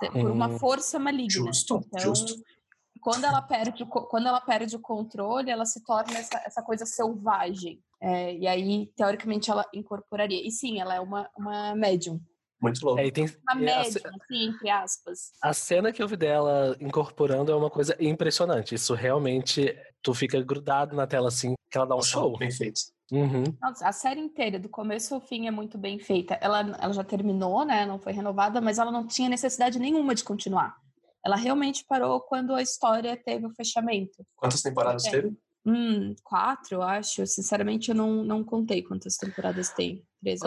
[0.10, 0.60] por uma hum.
[0.60, 1.46] força maligna.
[1.46, 2.34] Justo, então, justo.
[3.02, 7.82] Quando ela perde quando ela perde o controle, ela se torna essa, essa coisa selvagem.
[8.00, 10.46] É, e aí, teoricamente, ela incorporaria.
[10.46, 12.20] E sim, ela é uma, uma médium.
[12.62, 13.02] Muito louco.
[13.02, 15.32] É, tem, uma média, a, assim, entre aspas.
[15.42, 18.76] A cena que eu vi dela incorporando é uma coisa impressionante.
[18.76, 22.38] Isso realmente, tu fica grudado na tela assim, que ela dá um show.
[22.38, 22.82] Bem feito.
[23.12, 23.44] Uhum.
[23.62, 26.36] Nossa, a série inteira, do começo ao fim, é muito bem feita.
[26.36, 27.86] Ela, ela já terminou, né?
[27.86, 30.78] Não foi renovada, mas ela não tinha necessidade nenhuma de continuar.
[31.26, 34.26] Ela realmente parou quando a história teve o fechamento.
[34.36, 35.36] Quantas temporadas teve?
[35.66, 37.26] Hum, quatro, eu acho.
[37.28, 40.04] Sinceramente, eu não, não contei quantas temporadas tem.
[40.22, 40.40] Três.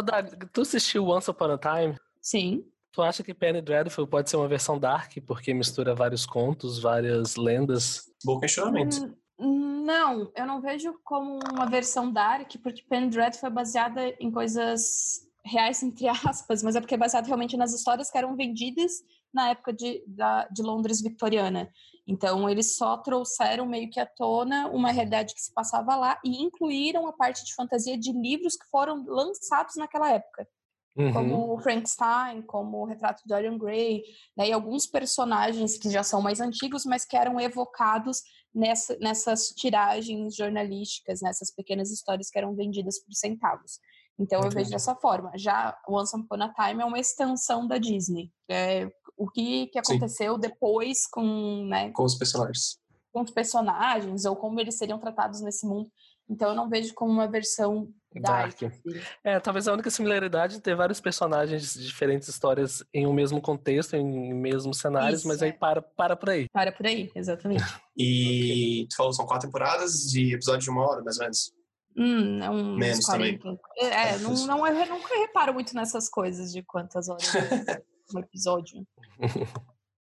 [0.53, 1.97] tu assistiu Once Upon a Time?
[2.25, 2.65] Sim.
[2.91, 7.37] Tu acha que Penny Dreadful pode ser uma versão dark, porque mistura vários contos, várias
[7.37, 8.11] lendas?
[8.25, 9.15] Bom questionamento.
[9.39, 14.31] Hum, não, eu não vejo como uma versão dark, porque Penny Dreadful é baseada em
[14.31, 18.93] coisas reais, entre aspas, mas é porque é baseado realmente nas histórias que eram vendidas
[19.33, 21.71] na época de, da, de Londres vitoriana.
[22.07, 26.43] Então, eles só trouxeram meio que à tona uma realidade que se passava lá e
[26.43, 30.49] incluíram a parte de fantasia de livros que foram lançados naquela época
[30.97, 31.13] uhum.
[31.13, 34.03] como Frankenstein, como o retrato de Dorian Gray,
[34.37, 38.23] né, e alguns personagens que já são mais antigos, mas que eram evocados
[38.55, 43.79] nessa, nessas tiragens jornalísticas, nessas pequenas histórias que eram vendidas por centavos.
[44.19, 45.33] Então eu vejo dessa forma.
[45.37, 48.31] Já Once Upon a Time é uma extensão da Disney.
[48.49, 50.41] É o que, que aconteceu Sim.
[50.41, 52.79] depois com, né, com os personagens.
[53.13, 55.91] Com os personagens, ou como eles seriam tratados nesse mundo.
[56.29, 58.61] Então eu não vejo como uma versão dark.
[58.61, 58.73] dark.
[58.73, 59.01] Assim.
[59.23, 63.41] É, talvez a única similaridade é ter vários personagens de diferentes histórias em um mesmo
[63.41, 65.47] contexto, em mesmos cenários, Isso, mas é.
[65.47, 66.49] aí para, para por aí.
[66.51, 67.65] Para por aí, exatamente.
[67.97, 71.53] E tu falou são quatro temporadas de episódio de uma hora, mais ou menos.
[71.97, 73.39] Hum, é um menos também.
[73.77, 77.23] É, é, não, não, eu nunca reparo muito nessas coisas de quantas horas
[78.13, 78.85] um episódio.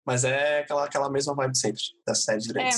[0.06, 2.70] Mas é aquela, aquela mesma vibe sempre, da série de É.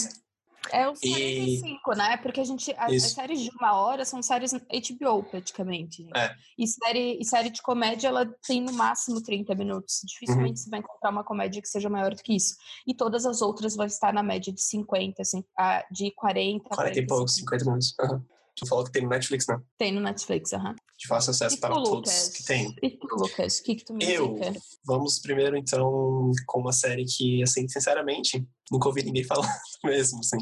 [0.72, 1.96] É os 45, e...
[1.96, 2.16] né?
[2.16, 2.74] Porque a gente.
[2.76, 6.06] As séries de uma hora são séries HBO, praticamente.
[6.16, 6.34] É.
[6.58, 10.00] E, série, e série de comédia, ela tem no máximo 30 minutos.
[10.04, 10.56] Dificilmente uhum.
[10.56, 12.56] você vai encontrar uma comédia que seja maior do que isso.
[12.86, 15.44] E todas as outras vão estar na média de 50, assim,
[15.90, 16.68] de 40.
[16.70, 17.94] 40 e poucos, 50 minutos.
[18.00, 18.33] Uhum.
[18.56, 19.58] Tu falou que tem no Netflix, né?
[19.76, 20.70] Tem no Netflix, aham.
[20.70, 20.76] Uhum.
[20.96, 22.28] De fácil acesso para todos Lucas?
[22.28, 22.74] que tem.
[22.82, 23.58] E tu, Lucas?
[23.58, 24.60] O que, que tu me Eu, indica?
[24.84, 29.48] vamos primeiro, então, com uma série que, assim, sinceramente, nunca ouvi ninguém falar
[29.82, 30.38] mesmo, assim.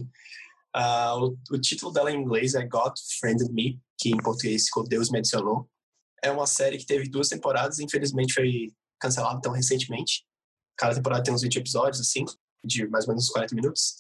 [0.77, 4.87] Uh, o, o, título dela em inglês é God Friended Me, que em português ficou
[4.87, 5.69] Deus Me Adicionou.
[6.23, 10.25] É uma série que teve duas temporadas e infelizmente foi cancelada tão recentemente.
[10.77, 12.25] Cada temporada tem uns 20 episódios, assim,
[12.65, 13.97] de mais ou menos 40 minutos.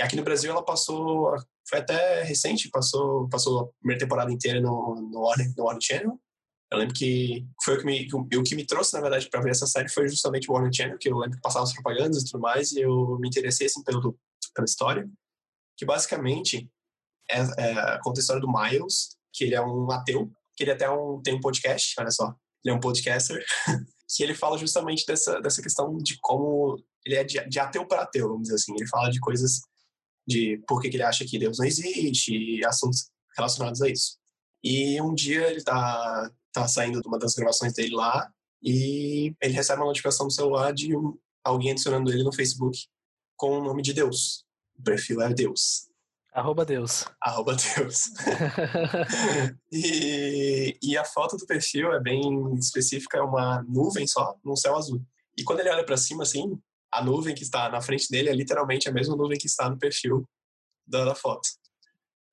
[0.00, 1.34] Aqui no Brasil ela passou
[1.70, 6.20] foi até recente, passou, passou a primeira temporada inteira no, no, Warner, no Warner Channel.
[6.72, 9.50] Eu lembro que foi o que me, o que me trouxe, na verdade, para ver
[9.50, 12.24] essa série foi justamente o Warner Channel, que eu lembro que passava as propagandas e
[12.26, 14.18] tudo mais, e eu me interessei assim, pelo,
[14.54, 15.08] pela história.
[15.76, 16.68] Que basicamente
[17.30, 20.90] é, é, conta a história do Miles, que ele é um ateu, que ele até
[20.90, 23.44] um, tem um podcast, olha só, ele é um podcaster,
[24.16, 28.02] que ele fala justamente dessa, dessa questão de como ele é de, de ateu para
[28.02, 28.74] ateu, vamos dizer assim.
[28.74, 29.60] Ele fala de coisas
[30.26, 34.18] de por que, que ele acha que Deus não existe e assuntos relacionados a isso.
[34.62, 38.30] E um dia ele tá, tá saindo de uma das gravações dele lá
[38.62, 42.78] e ele recebe uma notificação no celular de um, alguém adicionando ele no Facebook
[43.36, 44.44] com o nome de Deus.
[44.78, 45.88] O perfil é Deus.
[46.32, 47.06] Arroba Deus.
[47.20, 48.04] Arroba Deus.
[49.72, 54.76] e, e a foto do perfil é bem específica, é uma nuvem só, num céu
[54.76, 55.02] azul.
[55.36, 56.56] E quando ele olha para cima, assim,
[56.92, 59.78] a nuvem que está na frente dele é literalmente a mesma nuvem que está no
[59.78, 60.28] perfil
[60.86, 61.48] da, foto.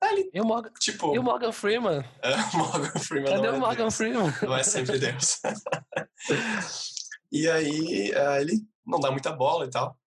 [0.03, 2.03] Ele, e, o Morgan, tipo, e o Morgan Freeman?
[2.21, 3.95] É, Morgan Freeman Cadê o é Morgan Deus.
[3.95, 4.33] Freeman?
[4.41, 5.39] Não é sempre Deus.
[7.31, 9.97] e aí uh, ele não dá muita bola e tal.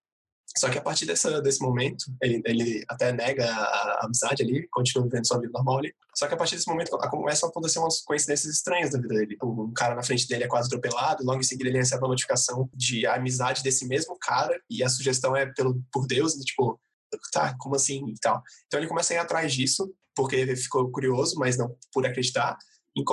[0.56, 4.66] Só que a partir dessa, desse momento, ele, ele até nega a, a, amizade ali,
[4.68, 5.94] continua vivendo sua vida normal ali.
[6.14, 9.36] Só que a partir desse momento começam a acontecer umas coincidências estranhas na vida dele.
[9.42, 12.68] Um cara na frente dele é quase atropelado, logo em seguida ele recebe uma notificação
[12.74, 16.80] de amizade desse mesmo cara, e a sugestão é pelo, por Deus, né, tipo,
[17.32, 18.42] tá, como assim e tal.
[18.66, 22.58] Então ele começa a ir atrás disso, porque ele ficou curioso, mas não por acreditar.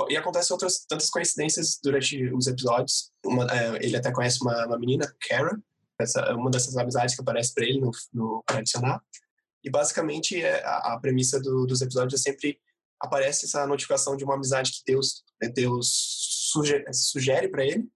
[0.08, 3.12] E acontecem outras tantas coincidências durante os episódios.
[3.24, 5.56] Uma, é, ele até conhece uma, uma menina, Kara,
[6.04, 9.02] essa, uma dessas amizades que aparece para ele no, no pra adicionar.
[9.62, 12.58] E basicamente é, a, a premissa do, dos episódios é sempre
[13.00, 15.22] aparece essa notificação de uma amizade que Deus
[15.54, 15.88] Deus
[16.52, 17.88] sugere, sugere para ele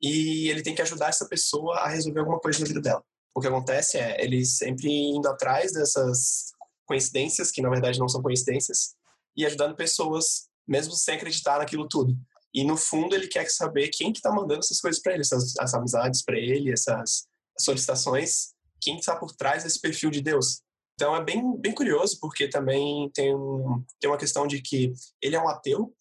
[0.00, 3.04] e ele tem que ajudar essa pessoa a resolver alguma coisa na vida dela.
[3.34, 6.52] O que acontece é ele sempre indo atrás dessas
[6.86, 8.94] coincidências que na verdade não são coincidências
[9.36, 12.16] e ajudando pessoas mesmo sem acreditar naquilo tudo.
[12.52, 15.56] E no fundo ele quer saber quem que tá mandando essas coisas para ele, essas,
[15.56, 20.62] essas amizades para ele, essas solicitações, quem está por trás desse perfil de Deus.
[20.94, 25.36] Então é bem, bem curioso, porque também tem, um, tem uma questão de que ele
[25.36, 25.94] é um ateu,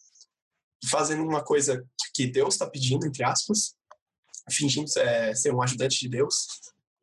[0.89, 3.75] fazendo uma coisa que Deus está pedindo, entre aspas,
[4.49, 6.47] fingindo é, ser um ajudante de Deus.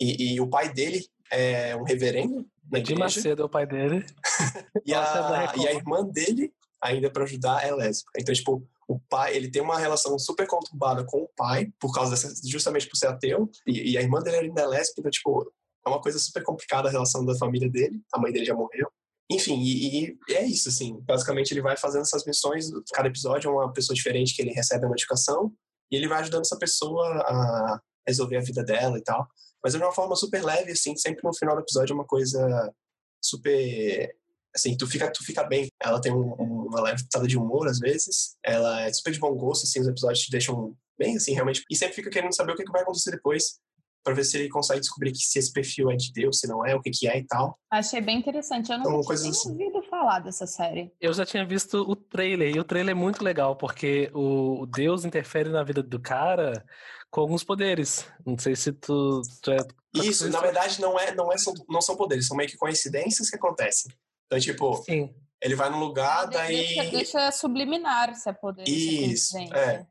[0.01, 2.81] E, e, o pai dele é um reverendo na.
[2.81, 4.05] De Macedo é o pai dele.
[4.85, 8.13] e, a, e a irmã dele, ainda para ajudar, é lésbica.
[8.19, 12.13] Então, tipo, o pai, ele tem uma relação super conturbada com o pai, por causa
[12.13, 15.53] dessa, justamente por ser ateu, e, e a irmã dele ainda é lésbica, então, tipo,
[15.85, 18.89] é uma coisa super complicada a relação da família dele, a mãe dele já morreu.
[19.31, 21.01] Enfim, e, e, é isso, assim.
[21.03, 24.87] Basicamente, ele vai fazendo essas missões, cada episódio é uma pessoa diferente que ele recebe
[24.87, 25.53] a notificação,
[25.91, 29.27] e ele vai ajudando essa pessoa a resolver a vida dela e tal.
[29.63, 32.07] Mas é de uma forma super leve, assim, sempre no final do episódio é uma
[32.07, 32.73] coisa
[33.21, 34.15] super
[34.57, 35.69] assim, tu fica, tu fica bem.
[35.81, 38.37] Ela tem um, uma leve pitada de humor, às vezes.
[38.45, 41.63] Ela é super de bom gosto, assim, os episódios te deixam bem, assim, realmente.
[41.71, 43.61] E sempre fica querendo saber o que, que vai acontecer depois
[44.07, 46.65] para ver se ele consegue descobrir que se esse perfil é de Deus, se não
[46.65, 47.59] é, o que, que é e tal.
[47.69, 48.71] Achei bem interessante.
[48.71, 49.51] Eu não então, tinha assim.
[49.51, 50.93] ouvido falar dessa série.
[51.01, 55.05] Eu já tinha visto o trailer, e o trailer é muito legal, porque o Deus
[55.05, 56.65] interfere na vida do cara
[57.11, 58.07] com alguns poderes.
[58.25, 59.57] Não sei se tu, tu é.
[59.95, 61.37] Isso, na verdade, não, é, não, é,
[61.69, 63.91] não são poderes, são meio que coincidências que acontecem.
[64.27, 65.15] Então, tipo, Sim.
[65.43, 66.57] ele vai num lugar, daí.
[66.57, 68.69] Deixa, deixa subliminar se é poder.
[68.69, 69.87] Isso, é.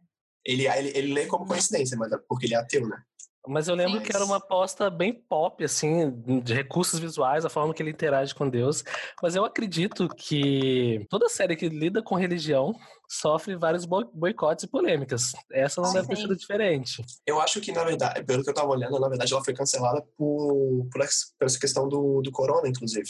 [0.46, 2.98] Ele, ele, ele lê como coincidência, mas é porque ele é ateu, né?
[3.48, 4.04] Mas eu lembro Sim.
[4.04, 6.12] que era uma aposta bem pop, assim,
[6.44, 8.84] de recursos visuais, a forma que ele interage com Deus.
[9.22, 12.74] Mas eu acredito que toda série que lida com religião
[13.08, 15.34] sofre vários boicotes e polêmicas.
[15.52, 16.10] Essa não ah, deve sim.
[16.10, 17.06] ter sido diferente.
[17.26, 20.02] Eu acho que, na verdade, pelo que eu tava olhando, na verdade ela foi cancelada
[20.18, 23.10] por, por essa questão do, do corona, inclusive.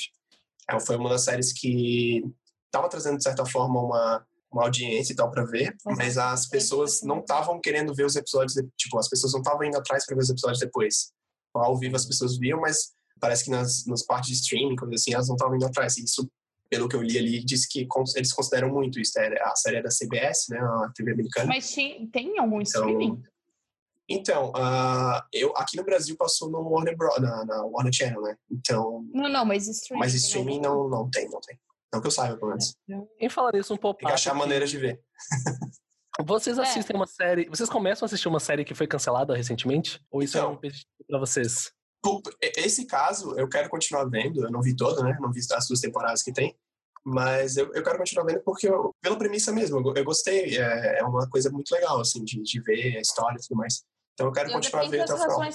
[0.70, 2.24] Ela foi uma das séries que
[2.66, 7.02] estava trazendo, de certa forma, uma, uma audiência e tal para ver, mas, as pessoas
[7.04, 10.16] não estavam querendo ver os episódios, de, tipo, as pessoas não estavam indo atrás para
[10.16, 11.14] ver os episódios depois.
[11.54, 15.14] Ao vivo as pessoas viam, mas Parece que nas, nas partes de streaming, coisas assim,
[15.14, 15.98] elas não estavam indo atrás.
[15.98, 16.30] Isso,
[16.70, 19.18] pelo que eu li ali, diz que eles consideram muito isso.
[19.20, 20.60] É, a série é da CBS, né?
[20.60, 21.48] A TV americana.
[21.48, 23.24] Mas tem, tem algum então, streaming?
[24.08, 28.38] Então, uh, eu, aqui no Brasil passou no Warner Bros, na, na, Warner Channel, né?
[28.52, 29.04] Então.
[29.12, 30.00] Não, não, mas streaming.
[30.00, 31.60] Mas streaming não, não tem, não tem.
[31.92, 32.76] Não que eu saiba, pelo menos.
[33.20, 34.00] Em falar isso um pouco.
[34.00, 35.02] Tem que achar maneiras de ver.
[36.24, 36.62] Vocês é.
[36.62, 37.00] assistem é.
[37.00, 37.50] uma série.
[37.50, 40.00] Vocês começam a assistir uma série que foi cancelada recentemente?
[40.12, 41.72] Ou isso então, é um impeditivo pra vocês?
[42.42, 44.44] Esse caso, eu quero continuar vendo.
[44.44, 45.18] Eu não vi toda, né?
[45.20, 46.56] Não vi as duas temporadas que tem.
[47.04, 50.58] Mas eu, eu quero continuar vendo porque, eu, pela premissa mesmo, eu, eu gostei.
[50.58, 53.84] É, é, uma coisa muito legal, assim, de, de ver a história e tudo mais.
[54.16, 55.50] Então eu quero eu continuar vendo até o final.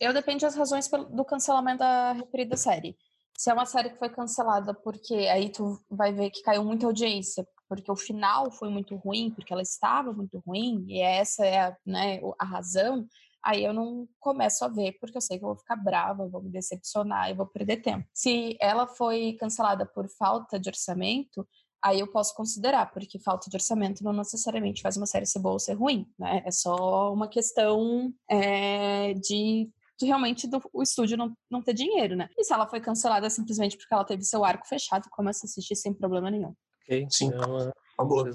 [0.00, 2.96] Eu dependo das razões do cancelamento da referida série.
[3.36, 6.86] Se é uma série que foi cancelada porque aí tu vai ver que caiu muita
[6.86, 11.60] audiência, porque o final foi muito ruim, porque ela estava muito ruim, e essa é
[11.60, 13.06] a, né, a razão,
[13.42, 16.30] aí eu não começo a ver, porque eu sei que eu vou ficar brava, eu
[16.30, 18.06] vou me decepcionar e vou perder tempo.
[18.12, 21.46] Se ela foi cancelada por falta de orçamento,
[21.82, 25.54] aí eu posso considerar, porque falta de orçamento não necessariamente faz uma série ser boa
[25.54, 26.42] ou ser ruim, né?
[26.44, 32.16] É só uma questão é, de, de, realmente do, o estúdio não, não ter dinheiro,
[32.16, 32.28] né?
[32.36, 35.76] E se ela foi cancelada simplesmente porque ela teve seu arco fechado, começa a assistir
[35.76, 36.54] sem problema nenhum.
[36.82, 37.32] Ok, sim.
[37.32, 38.30] É uma, uma boa.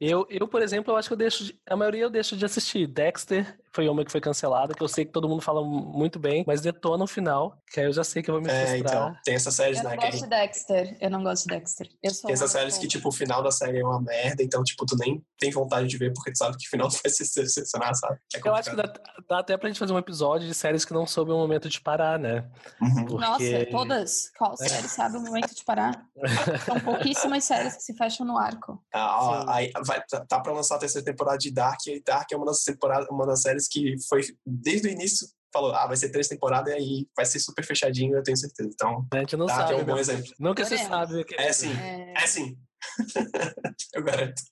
[0.00, 1.44] Eu, eu, por exemplo, eu acho que eu deixo.
[1.44, 2.86] De, a maioria eu deixo de assistir.
[2.86, 6.42] Dexter foi uma que foi cancelada, que eu sei que todo mundo fala muito bem,
[6.46, 8.74] mas detona no final, que aí eu já sei que eu vou me frustrar.
[8.74, 9.90] É, então, tem essas séries, eu né?
[9.90, 10.96] Eu não gosto de Dexter.
[11.00, 11.88] Eu não gosto de Dexter.
[12.02, 14.86] Eu tem essas séries que, tipo, o final da série é uma merda, então, tipo,
[14.86, 17.94] tu nem tem vontade de ver porque tu sabe que o final vai se decepcionar,
[17.94, 18.18] sabe?
[18.34, 18.92] É eu acho que dá,
[19.28, 21.80] dá, até pra gente fazer um episódio de séries que não soube o momento de
[21.80, 22.48] parar, né?
[22.80, 23.04] Uhum.
[23.04, 23.24] Porque...
[23.24, 24.32] Nossa, todas.
[24.36, 24.68] Qual é.
[24.68, 26.04] série sabe o momento de parar?
[26.64, 28.82] São pouquíssimas séries que se fecham no arco.
[28.92, 32.36] Ah, aí vai, tá, tá pra lançar a terceira temporada de Dark, e Dark é
[32.36, 36.10] uma das, temporadas, uma das séries que foi desde o início falou, ah, vai ser
[36.10, 38.68] três temporadas e aí vai ser super fechadinho, eu tenho certeza.
[38.72, 40.30] Então, a gente não Dark sabe, é um bom exemplo.
[40.38, 41.24] Nunca se sabe.
[41.24, 42.56] Que é sim, é, é sim.
[43.94, 44.42] eu garanto.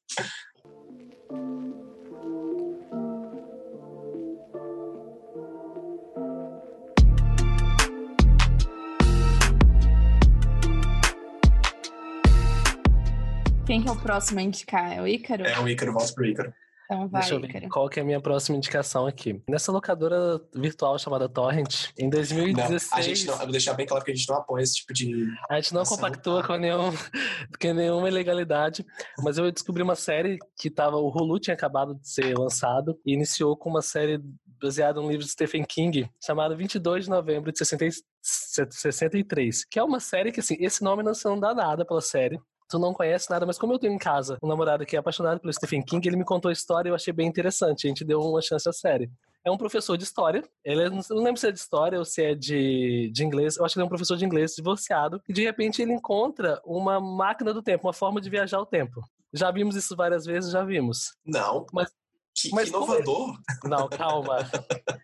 [13.66, 14.92] Quem que é o próximo a indicar?
[14.92, 15.44] É o Ícaro?
[15.44, 16.54] É o Ícaro, volta pro Ícaro.
[16.84, 19.42] Então vai, Deixa eu ver qual que é a minha próxima indicação aqui.
[19.50, 22.90] Nessa locadora virtual chamada Torrent, em 2016...
[22.92, 24.94] Não, a gente não, vou deixar bem claro que a gente não apoia esse tipo
[24.94, 25.26] de...
[25.50, 26.46] A gente não ação, compactua tá?
[26.46, 26.92] com, nenhum,
[27.60, 28.86] com nenhuma ilegalidade,
[29.18, 30.96] mas eu descobri uma série que tava...
[30.96, 34.20] O Hulu tinha acabado de ser lançado e iniciou com uma série
[34.62, 39.98] baseada no livro de Stephen King, chamado 22 de novembro de 63, que é uma
[39.98, 42.38] série que, assim, esse nome não se não dá nada pela série,
[42.68, 45.40] tu não conhece nada, mas como eu tenho em casa um namorado que é apaixonado
[45.40, 47.86] pelo Stephen King, ele me contou a história e eu achei bem interessante.
[47.86, 49.10] A gente deu uma chance à série.
[49.44, 50.42] É um professor de história.
[50.64, 53.56] Ele é, não lembro se é de história ou se é de, de inglês.
[53.56, 55.20] Eu acho que ele é um professor de inglês divorciado.
[55.28, 59.00] E de repente ele encontra uma máquina do tempo, uma forma de viajar o tempo.
[59.32, 61.14] Já vimos isso várias vezes, já vimos.
[61.24, 61.64] Não.
[61.72, 61.90] Mas
[62.36, 63.28] que, Mas que inovador!
[63.30, 63.70] Ele...
[63.70, 64.38] Não, calma.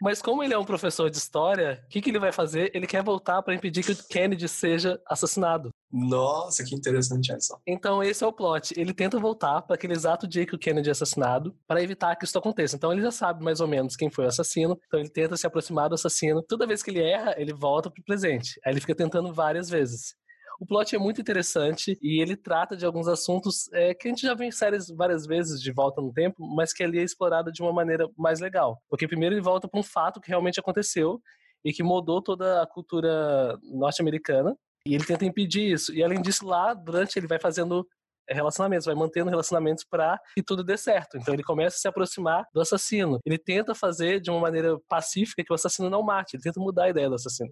[0.00, 2.70] Mas como ele é um professor de história, o que, que ele vai fazer?
[2.74, 5.70] Ele quer voltar para impedir que o Kennedy seja assassinado.
[5.93, 7.59] Nossa, que interessante essa.
[7.66, 8.72] Então esse é o plot.
[8.76, 12.24] Ele tenta voltar para aquele exato dia que o Kennedy é assassinado para evitar que
[12.24, 12.76] isso aconteça.
[12.76, 14.78] Então ele já sabe mais ou menos quem foi o assassino.
[14.86, 16.43] Então ele tenta se aproximar do assassino.
[16.43, 18.59] Toda vez que ele erra, ele volta pro presente.
[18.64, 20.14] Aí ele fica tentando várias vezes.
[20.62, 24.22] O plot é muito interessante e ele trata de alguns assuntos é, que a gente
[24.22, 27.51] já viu em séries várias vezes de volta no tempo, mas que ali é explorado
[27.51, 28.80] de uma maneira mais legal.
[28.88, 31.20] Porque primeiro ele volta para um fato que realmente aconteceu
[31.64, 34.57] e que mudou toda a cultura norte-americana.
[34.86, 35.92] E ele tenta impedir isso.
[35.94, 37.86] E além disso, lá, durante ele vai fazendo
[38.28, 41.16] é, relacionamentos, vai mantendo relacionamentos para que tudo dê certo.
[41.16, 43.18] Então ele começa a se aproximar do assassino.
[43.24, 46.84] Ele tenta fazer de uma maneira pacífica que o assassino não mate, ele tenta mudar
[46.84, 47.50] a ideia do assassino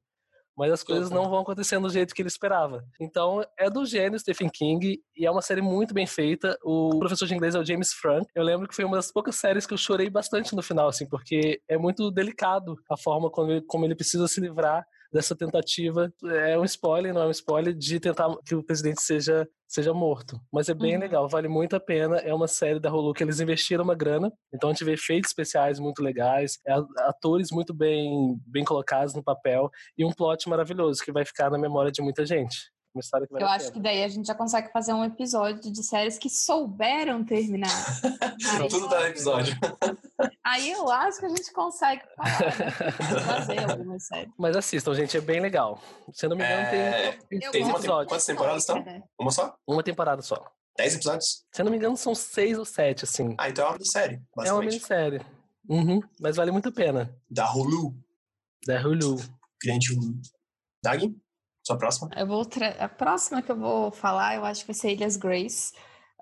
[0.60, 2.84] mas as coisas não vão acontecendo do jeito que ele esperava.
[3.00, 6.54] Então, é do gênio Stephen King e é uma série muito bem feita.
[6.62, 8.26] O professor de inglês é o James Frank.
[8.34, 11.08] Eu lembro que foi uma das poucas séries que eu chorei bastante no final, assim,
[11.08, 16.12] porque é muito delicado a forma como ele, como ele precisa se livrar dessa tentativa.
[16.24, 20.40] É um spoiler, não é um spoiler, de tentar que o presidente seja seja morto.
[20.52, 21.00] Mas é bem uhum.
[21.00, 22.16] legal, vale muito a pena.
[22.16, 25.30] É uma série da Hulu que eles investiram uma grana, então a gente vê efeitos
[25.30, 31.04] especiais muito legais, é atores muito bem, bem colocados no papel e um plot maravilhoso
[31.04, 32.56] que vai ficar na memória de muita gente.
[32.92, 35.82] Uma história que Eu acho que daí a gente já consegue fazer um episódio de
[35.84, 37.70] séries que souberam terminar.
[38.60, 39.56] Aí, Tudo dá episódio.
[40.50, 42.70] Aí eu acho que a gente consegue falar, né?
[43.22, 44.32] fazer algumas séries.
[44.36, 45.80] Mas assistam, gente, é bem legal.
[46.12, 47.12] Se eu não me engano, é...
[47.28, 48.08] tem, tem uma episódio.
[48.08, 48.84] Quantas temporadas estão?
[49.16, 49.56] Uma só?
[49.64, 50.44] Uma temporada só.
[50.76, 51.44] Dez episódios?
[51.52, 53.36] Se eu não me engano, são seis ou sete, assim.
[53.38, 54.48] Ah, então é uma minissérie, basicamente.
[54.48, 55.20] É uma minissérie.
[55.68, 57.16] Uhum, mas vale muito a pena.
[57.30, 57.94] Da Hulu.
[58.66, 59.16] Da Hulu.
[59.62, 60.20] Grande Hulu.
[60.82, 61.16] Dag,
[61.64, 62.10] sua próxima?
[62.16, 62.44] Eu vou
[62.78, 65.72] A próxima que eu vou falar, eu acho que vai ser Ilhas Grace.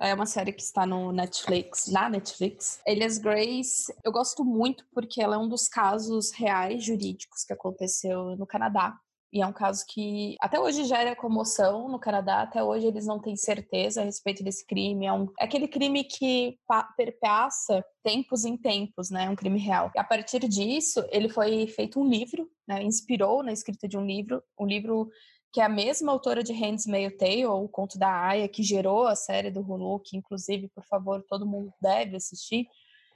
[0.01, 2.81] É uma série que está no Netflix, na Netflix.
[2.87, 8.37] Elias Grace, eu gosto muito porque ela é um dos casos reais jurídicos que aconteceu
[8.37, 8.97] no Canadá.
[9.33, 13.19] E é um caso que até hoje gera comoção no Canadá, até hoje eles não
[13.19, 15.05] têm certeza a respeito desse crime.
[15.05, 16.57] É, um, é aquele crime que
[16.97, 19.25] perpassa tempos em tempos, né?
[19.25, 19.91] É um crime real.
[19.95, 22.83] E a partir disso, ele foi feito um livro, né?
[22.83, 25.11] Inspirou na escrita de um livro, um livro
[25.53, 29.17] que é a mesma autora de Handmaid's Tale, o conto da Aya, que gerou a
[29.17, 32.67] série do Hulu, que inclusive, por favor, todo mundo deve assistir.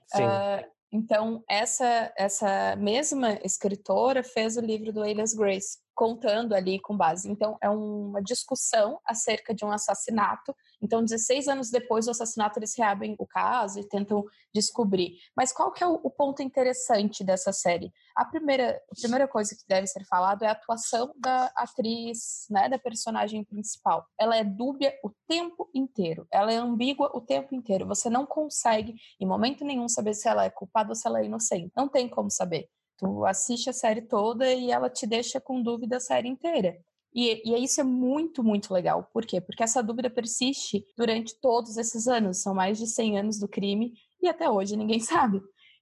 [0.07, 0.25] Sim.
[0.25, 6.95] Uh, então, essa, essa mesma escritora fez o livro do Elias Grace, contando ali com
[6.95, 7.31] base.
[7.31, 10.55] Então, é uma discussão acerca de um assassinato.
[10.83, 15.17] Então, 16 anos depois do assassinato, eles reabrem o caso e tentam descobrir.
[15.37, 17.93] Mas qual que é o, o ponto interessante dessa série?
[18.17, 22.69] A primeira, a primeira coisa que deve ser falado é a atuação da atriz, né,
[22.69, 24.05] da personagem principal.
[24.19, 26.27] Ela é dúbia o tempo inteiro.
[26.31, 27.87] Ela é ambígua o tempo inteiro.
[27.87, 31.25] Você não consegue, em momento nenhum, saber se ela é culpada ou se ela é
[31.25, 31.73] inocente.
[31.77, 32.69] Não tem como saber.
[32.97, 36.79] Tu assiste a série toda e ela te deixa com dúvida a série inteira.
[37.15, 39.09] E, e isso é muito, muito legal.
[39.13, 39.41] Por quê?
[39.41, 42.41] Porque essa dúvida persiste durante todos esses anos.
[42.41, 45.39] São mais de 100 anos do crime e até hoje ninguém sabe.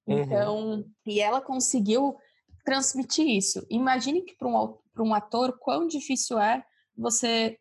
[0.06, 0.18] Uhum.
[0.18, 2.16] Então, e ela conseguiu
[2.64, 3.64] transmitir isso.
[3.70, 6.64] Imagine que para um, um ator, quão difícil é
[6.96, 7.56] você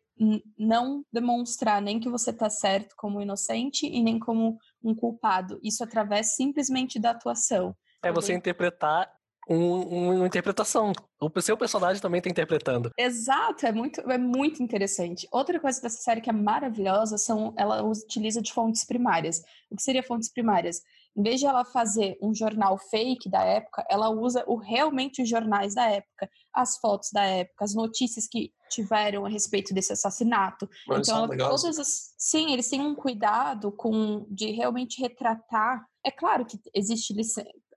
[0.58, 5.58] não demonstrar nem que você está certo como inocente e nem como um culpado.
[5.62, 7.74] Isso através simplesmente da atuação.
[8.02, 9.10] É você interpretar
[9.50, 10.92] um, uma interpretação.
[11.20, 12.90] O seu personagem também está interpretando.
[12.96, 15.26] Exato, é muito, é muito interessante.
[15.32, 19.42] Outra coisa dessa série que é maravilhosa são ela utiliza de fontes primárias.
[19.70, 20.80] O que seria fontes primárias?
[21.16, 25.28] Em vez de ela fazer um jornal fake da época, ela usa o realmente os
[25.28, 30.68] jornais da época, as fotos da época, as notícias que tiveram a respeito desse assassinato.
[30.86, 35.84] Mas então, ela, todas as, sim, eles têm um cuidado com de realmente retratar.
[36.06, 37.12] É claro que existe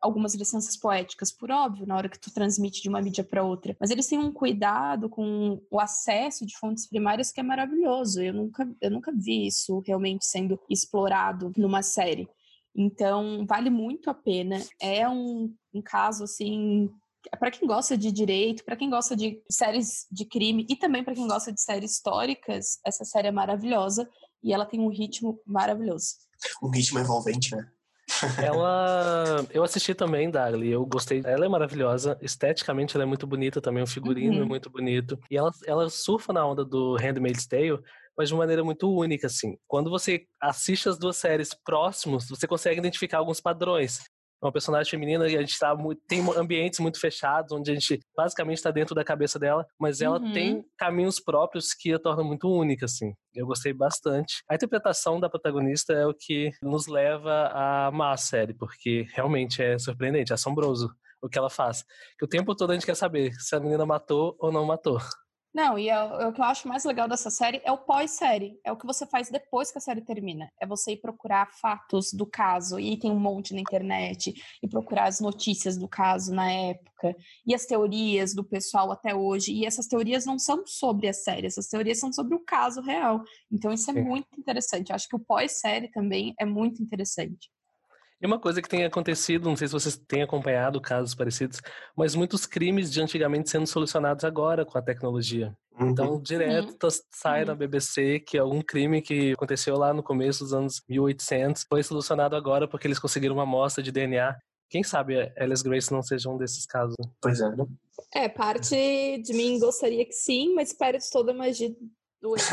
[0.03, 3.75] algumas licenças poéticas, por óbvio, na hora que tu transmite de uma mídia para outra.
[3.79, 8.21] Mas eles têm um cuidado com o acesso de fontes primárias que é maravilhoso.
[8.21, 12.27] Eu nunca, eu nunca vi isso realmente sendo explorado numa série.
[12.75, 14.61] Então, vale muito a pena.
[14.79, 16.89] É um, um caso, assim,
[17.39, 21.15] para quem gosta de direito, para quem gosta de séries de crime e também para
[21.15, 24.09] quem gosta de séries históricas, essa série é maravilhosa
[24.43, 26.15] e ela tem um ritmo maravilhoso.
[26.61, 27.71] Um ritmo envolvente, né?
[28.41, 29.45] Ela.
[29.51, 30.71] Eu assisti também, Darly.
[30.71, 31.21] Eu gostei.
[31.25, 32.17] Ela é maravilhosa.
[32.21, 33.83] Esteticamente, ela é muito bonita também.
[33.83, 34.43] O figurino é uhum.
[34.43, 35.19] é muito bonito.
[35.29, 37.79] E ela, ela surfa na onda do Handmaid's Tale,
[38.17, 39.57] mas de uma maneira muito única, assim.
[39.67, 44.01] Quando você assiste as duas séries próximos, você consegue identificar alguns padrões
[44.43, 47.99] uma personagem feminina e a gente tá muito, tem ambientes muito fechados, onde a gente
[48.15, 50.31] basicamente está dentro da cabeça dela, mas ela uhum.
[50.33, 53.13] tem caminhos próprios que a tornam muito única, assim.
[53.33, 54.43] Eu gostei bastante.
[54.49, 59.61] A interpretação da protagonista é o que nos leva a amar a série, porque realmente
[59.61, 61.83] é surpreendente, é assombroso o que ela faz.
[62.19, 64.99] Que o tempo todo a gente quer saber se a menina matou ou não matou.
[65.53, 68.59] Não, e é, é, o que eu acho mais legal dessa série é o pós-série.
[68.63, 70.51] É o que você faz depois que a série termina.
[70.59, 74.33] É você ir procurar fatos do caso, e tem um monte na internet,
[74.63, 79.53] e procurar as notícias do caso na época, e as teorias do pessoal até hoje.
[79.53, 83.23] E essas teorias não são sobre a série, essas teorias são sobre o caso real.
[83.51, 84.01] Então isso é Sim.
[84.01, 84.89] muito interessante.
[84.89, 87.51] Eu acho que o pós-série também é muito interessante.
[88.23, 91.59] E uma coisa que tem acontecido, não sei se vocês têm acompanhado casos parecidos,
[91.93, 95.53] mas muitos crimes de antigamente sendo solucionados agora com a tecnologia.
[95.77, 95.89] Uhum.
[95.89, 96.89] Então, direto uhum.
[97.11, 97.47] sai uhum.
[97.47, 102.37] na BBC que algum crime que aconteceu lá no começo dos anos 1800 foi solucionado
[102.37, 104.37] agora porque eles conseguiram uma amostra de DNA.
[104.69, 106.95] Quem sabe a Alice Grace não seja um desses casos.
[107.21, 107.65] Pois é, né?
[108.13, 111.75] É, parte de mim gostaria que sim, mas perde toda a magia
[112.21, 112.35] do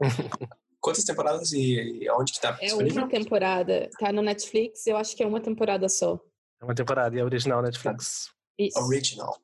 [0.80, 3.90] Quantas temporadas e onde que tá É uma temporada.
[3.98, 6.18] Tá no Netflix, eu acho que é uma temporada só.
[6.60, 8.30] É uma temporada e é original Netflix.
[8.58, 8.78] Isso.
[8.80, 9.36] Original.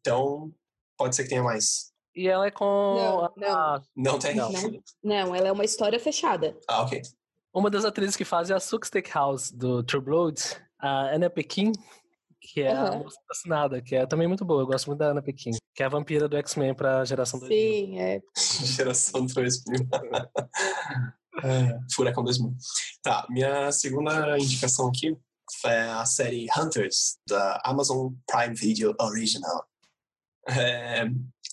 [0.00, 0.52] Então,
[0.96, 1.92] pode ser que tenha mais.
[2.14, 2.64] E ela é com.
[2.64, 3.82] Não, não.
[3.96, 4.36] não tem?
[4.36, 4.50] Não.
[5.02, 6.56] não, ela é uma história fechada.
[6.68, 7.02] Ah, ok.
[7.52, 10.40] Uma das atrizes que faz é a Suk Steakhouse, do True Blood,
[10.78, 11.72] a Anna Pekin,
[12.40, 12.86] que é uhum.
[12.86, 14.62] a moça assinada, que é também muito boa.
[14.62, 17.58] Eu gosto muito da Ana Pequim, que é a vampira do X-Men pra geração 2000.
[17.58, 18.22] Sim, é.
[18.64, 19.88] geração 2000.
[21.42, 22.54] é, Furacão 2000.
[23.02, 25.16] Tá, minha segunda indicação aqui
[25.66, 29.66] é a série Hunters, da Amazon Prime Video Original.
[30.48, 31.06] É,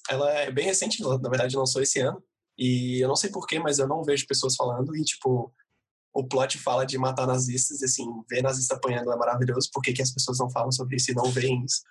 [0.10, 2.24] ela é bem recente, na verdade lançou esse ano.
[2.58, 4.96] E eu não sei porquê, mas eu não vejo pessoas falando.
[4.96, 5.54] E, tipo,
[6.14, 9.93] o plot fala de matar nazistas, e assim, ver nazista apanhando é maravilhoso, por que,
[9.93, 11.82] que as pessoas não falam sobre isso e não veem isso?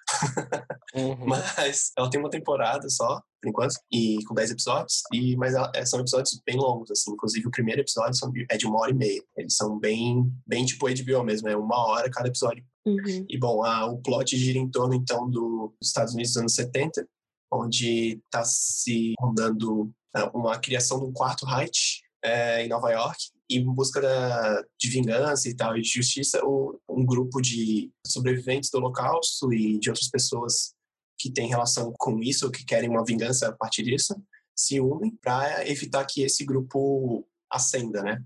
[0.94, 1.16] Uhum.
[1.26, 5.72] Mas ela tem uma temporada só, por enquanto, e com 10 episódios, e, mas ela,
[5.74, 7.10] é, são episódios bem longos, assim.
[7.12, 9.22] Inclusive, o primeiro episódio são, é de uma hora e meia.
[9.34, 12.62] Eles são bem, bem tipo HBO mesmo, é uma hora cada episódio.
[12.84, 13.24] Uhum.
[13.28, 16.54] E, bom, a, o plot gira em torno, então, do, dos Estados Unidos dos anos
[16.54, 17.08] 70,
[17.50, 19.90] onde está se rondando
[20.34, 23.18] uma criação de um quarto Reich é, em Nova York,
[23.50, 28.70] em busca da, de vingança e tal, e de justiça, o, um grupo de sobreviventes
[28.70, 30.74] do Holocausto e de outras pessoas
[31.18, 34.14] que têm relação com isso, ou que querem uma vingança a partir disso,
[34.56, 38.22] se unem para evitar que esse grupo ascenda, né?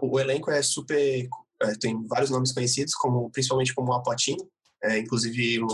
[0.00, 1.28] O, o elenco é super...
[1.62, 4.48] É, tem vários nomes conhecidos, como principalmente como o Apatino,
[4.82, 5.66] é, inclusive o,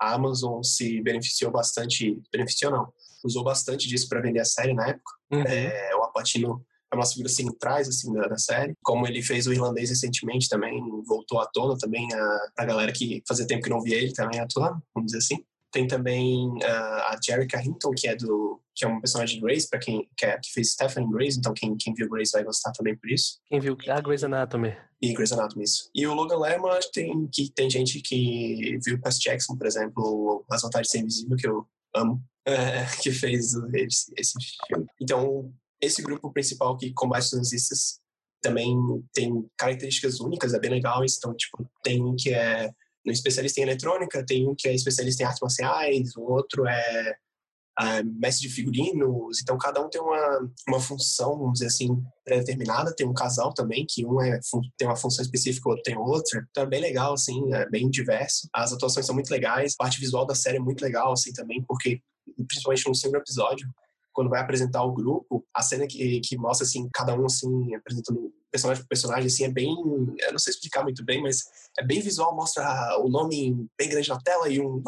[0.00, 2.92] a Amazon se beneficiou bastante, beneficiou não,
[3.24, 5.12] usou bastante disso para vender a série na época.
[5.30, 5.42] Uhum.
[5.42, 8.74] É, o Apatino é uma das figuras centrais assim da, da, série.
[8.82, 13.22] Como ele fez o irlandês recentemente também, voltou à tona também a, a galera que
[13.26, 15.44] fazia tempo que não via ele também atuando, vamos dizer assim.
[15.70, 19.68] Tem também uh, a Jerrica Hinton, que é do que é um personagem de Grace,
[19.68, 22.70] para quem que, é, que fez Stephanie Grace, então quem, quem viu Grace vai gostar
[22.70, 23.40] também por isso.
[23.46, 24.72] Quem viu a Grey's Anatomy.
[25.02, 25.90] E Grey's Anatomy, isso.
[25.92, 30.62] E o Logan Lerman, tem, que tem gente que viu Percy Jackson, por exemplo, As
[30.62, 34.32] Vantagens de Ser Invisível, que eu amo, é, que fez esse, esse
[34.68, 34.86] filme.
[35.00, 38.00] Então, esse grupo principal que combate os nazistas
[38.40, 38.76] também
[39.12, 41.02] tem características únicas, é bem legal.
[41.04, 42.70] Então, tipo, tem um que é
[43.06, 47.16] um especialista em eletrônica, tem um que é especialista em artes marciais, o outro é,
[47.80, 49.40] é mestre de figurinos.
[49.42, 51.88] Então, cada um tem uma, uma função, vamos dizer assim,
[52.24, 52.94] pré-determinada.
[52.94, 54.38] Tem um casal também, que um é,
[54.76, 56.46] tem uma função específica, o outro tem outra.
[56.50, 58.48] Então, é bem legal, assim, é bem diverso.
[58.52, 59.74] As atuações são muito legais.
[59.74, 62.00] A parte visual da série é muito legal, assim, também, porque,
[62.46, 63.68] principalmente no segundo episódio,
[64.18, 68.34] quando vai apresentar o grupo, a cena que, que mostra, assim, cada um, assim, apresentando
[68.50, 69.72] personagem por personagem, assim, é bem...
[70.18, 71.44] Eu não sei explicar muito bem, mas
[71.78, 74.82] é bem visual, mostra o nome bem grande na tela e um...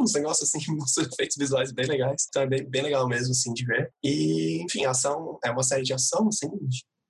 [0.00, 2.26] uns negócios, assim, uns efeitos visuais bem legais.
[2.28, 3.92] Então é bem, bem legal mesmo, assim, de ver.
[4.04, 6.48] E, enfim, a ação é uma série de ação, assim,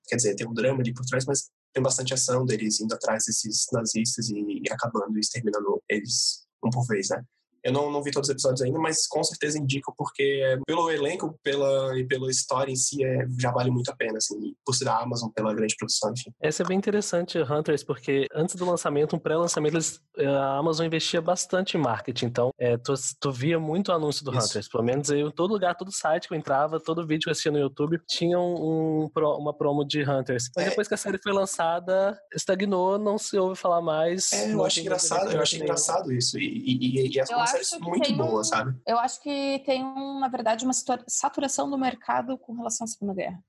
[0.07, 3.25] quer dizer, tem um drama ali por trás, mas tem bastante ação deles indo atrás
[3.27, 7.23] desses nazistas e, acabando e exterminando eles um por vez, né?
[7.67, 11.37] Eu não, não vi todos os episódios ainda, mas com certeza indico, porque pelo elenco
[11.43, 14.85] pela, e pela história em si é, já vale muito a pena, assim, por ser
[14.85, 16.31] da Amazon, pela grande produção, enfim.
[16.41, 19.77] Essa é bem interessante, Hunters, porque antes do lançamento, um pré-lançamento,
[20.17, 24.47] a Amazon investia bastante em marketing, então é, tu, tu via muito anúncio do Isso.
[24.47, 27.31] Hunters, pelo menos eu, todo lugar, todo site que eu entrava, todo vídeo que eu
[27.31, 30.49] assistia no YouTube, tinha um, uma promo de Hunters.
[30.55, 30.69] Mas é.
[30.69, 34.31] depois que a série foi lançada, estagnou, não se ouve falar mais.
[34.31, 37.29] É, eu acho engraçado, eu acho engraçado isso, e, e, e, e as
[37.63, 38.79] séries muito boa, um, sabe?
[38.85, 40.73] Eu acho que tem, um, na verdade, uma
[41.07, 43.43] saturação do mercado com relação à Segunda Guerra.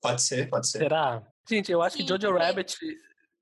[0.00, 0.78] Pode ser, pode ser.
[0.78, 1.22] Será?
[1.48, 2.44] Gente, eu acho Sim, que Jojo porque...
[2.44, 2.78] Rabbit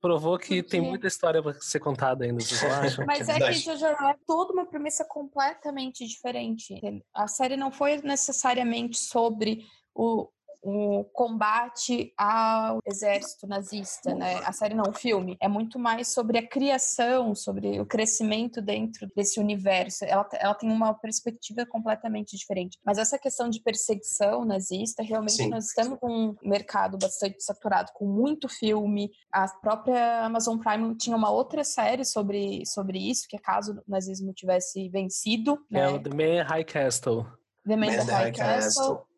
[0.01, 0.63] provou que porque...
[0.63, 3.05] tem muita história para ser contada ainda, vocês acham?
[3.07, 6.81] Mas é, é que Jojo Rabbit é toda uma premissa completamente diferente.
[7.15, 10.29] A série não foi necessariamente sobre o,
[10.69, 14.41] o combate ao exército nazista, né?
[14.45, 15.37] A série não, o filme.
[15.41, 20.05] É muito mais sobre a criação, sobre o crescimento dentro desse universo.
[20.05, 22.81] Ela, ela tem uma perspectiva completamente diferente.
[22.85, 25.51] Mas essa questão de perseguição nazista, realmente Sim.
[25.51, 29.09] nós estamos com um mercado bastante saturado, com muito filme.
[29.33, 33.91] A própria Amazon Prime tinha uma outra série sobre, sobre isso, que é caso o
[33.91, 35.65] nazismo tivesse vencido.
[35.71, 35.89] É né?
[35.91, 37.25] o The Man High Castle.
[37.65, 38.97] The Man, Man High, High Castle.
[38.97, 39.16] Castle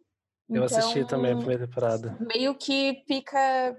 [0.49, 2.17] eu então, assisti também a primeira temporada.
[2.21, 3.77] Meio que fica.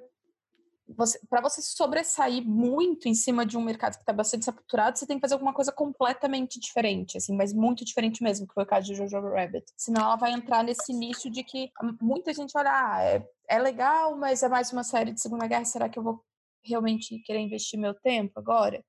[0.95, 5.05] Você, para você sobressair muito em cima de um mercado que está bastante saturado, você
[5.05, 8.67] tem que fazer alguma coisa completamente diferente, assim, mas muito diferente mesmo, que foi o
[8.67, 9.65] caso de Jojo Rabbit.
[9.77, 11.69] Senão ela vai entrar nesse nicho de que
[12.01, 15.65] muita gente olha, ah, é, é legal, mas é mais uma série de Segunda Guerra,
[15.65, 16.23] será que eu vou
[16.63, 18.83] realmente querer investir meu tempo agora?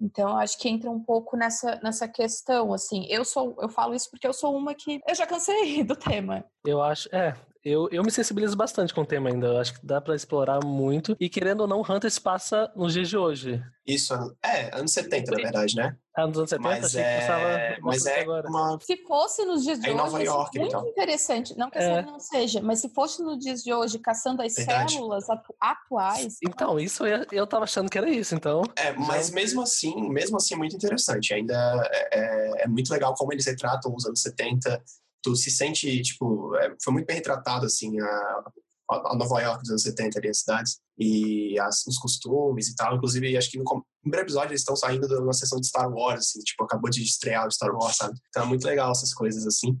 [0.00, 3.06] Então, acho que entra um pouco nessa, nessa questão, assim.
[3.08, 6.44] Eu sou, eu falo isso porque eu sou uma que eu já cansei do tema.
[6.64, 9.48] Eu acho, é, eu, eu me sensibilizo bastante com o tema ainda.
[9.48, 11.14] Eu acho que dá para explorar muito.
[11.20, 13.62] E querendo ou não, Hunters passa nos dias de hoje.
[13.86, 15.96] Isso, é, anos 70, na verdade, né?
[16.16, 17.12] Ah, nos anos 70, mas achei é...
[17.12, 18.48] que passava mas é agora.
[18.48, 18.78] Uma...
[18.80, 20.88] Se fosse nos dias de é hoje, Nova York, muito então.
[20.88, 21.56] interessante.
[21.58, 24.54] Não que a série não seja, mas se fosse nos dias de hoje, caçando as
[24.54, 24.92] verdade.
[24.94, 26.36] células atu atuais.
[26.42, 28.62] Então, isso eu, eu tava achando que era isso, então.
[28.76, 29.34] É, mas já...
[29.34, 31.34] mesmo assim, mesmo assim, é muito interessante.
[31.34, 31.54] Ainda
[31.92, 34.82] é, é, é muito legal como eles retratam os anos 70
[35.22, 38.44] tu se sente, tipo, é, foi muito bem retratado, assim, a,
[38.90, 42.96] a Nova York dos anos 70 ali, as cidades, e as, os costumes e tal.
[42.96, 43.64] Inclusive, acho que no,
[44.02, 47.02] primeiro episódio eles estão saindo de uma sessão de Star Wars, assim, tipo, acabou de
[47.02, 48.18] estrear o Star Wars, sabe?
[48.28, 49.78] Então é muito legal essas coisas, assim.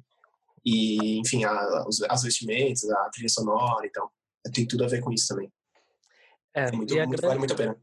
[0.64, 4.08] E, enfim, a, os, as vestimentas, a trilha sonora, então,
[4.52, 5.50] tem tudo a ver com isso também.
[6.54, 7.22] É, é muito, muito, grande...
[7.22, 7.76] vale muito a pena.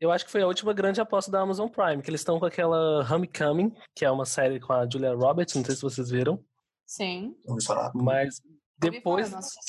[0.00, 2.46] Eu acho que foi a última grande aposta da Amazon Prime, que eles estão com
[2.46, 6.42] aquela Homecoming, que é uma série com a Julia Roberts, não sei se vocês viram.
[6.88, 7.36] Sim.
[7.46, 7.92] Ouvi falar.
[7.94, 8.40] Mas
[8.78, 9.30] depois.
[9.30, 9.60] Nossa.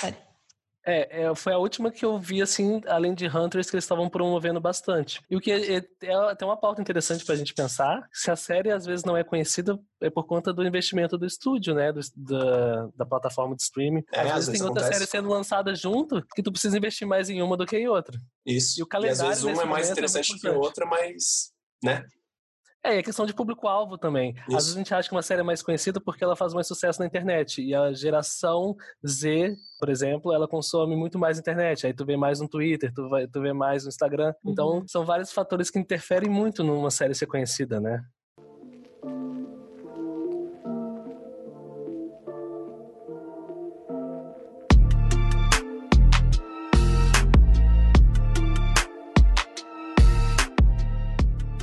[0.85, 4.09] É, é, foi a última que eu vi, assim, além de Hunters, que eles estavam
[4.09, 5.21] promovendo bastante.
[5.29, 8.35] E o que é, é, é tem uma pauta interessante pra gente pensar, se a
[8.35, 11.99] série às vezes não é conhecida, é por conta do investimento do estúdio, né, do,
[12.15, 14.03] da, da plataforma de streaming.
[14.11, 14.99] É, às às vezes vezes tem outra acontece.
[14.99, 18.17] série sendo lançada junto, que tu precisa investir mais em uma do que em outra.
[18.45, 18.79] Isso.
[18.79, 21.51] E o calendário às vezes uma é mais é interessante que a outra, mas.
[21.83, 22.03] Né?
[22.83, 24.33] É, e a questão de público-alvo também.
[24.39, 24.55] Às Isso.
[24.55, 26.99] vezes a gente acha que uma série é mais conhecida porque ela faz mais sucesso
[27.01, 27.61] na internet.
[27.61, 28.73] E a geração
[29.05, 31.85] Z, por exemplo, ela consome muito mais internet.
[31.85, 34.33] Aí tu vê mais no Twitter, tu, vai, tu vê mais no Instagram.
[34.45, 34.87] Então, Uhum.
[34.87, 38.01] são vários fatores que interferem muito numa série ser conhecida, né?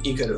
[0.04, 0.36] Ícaro,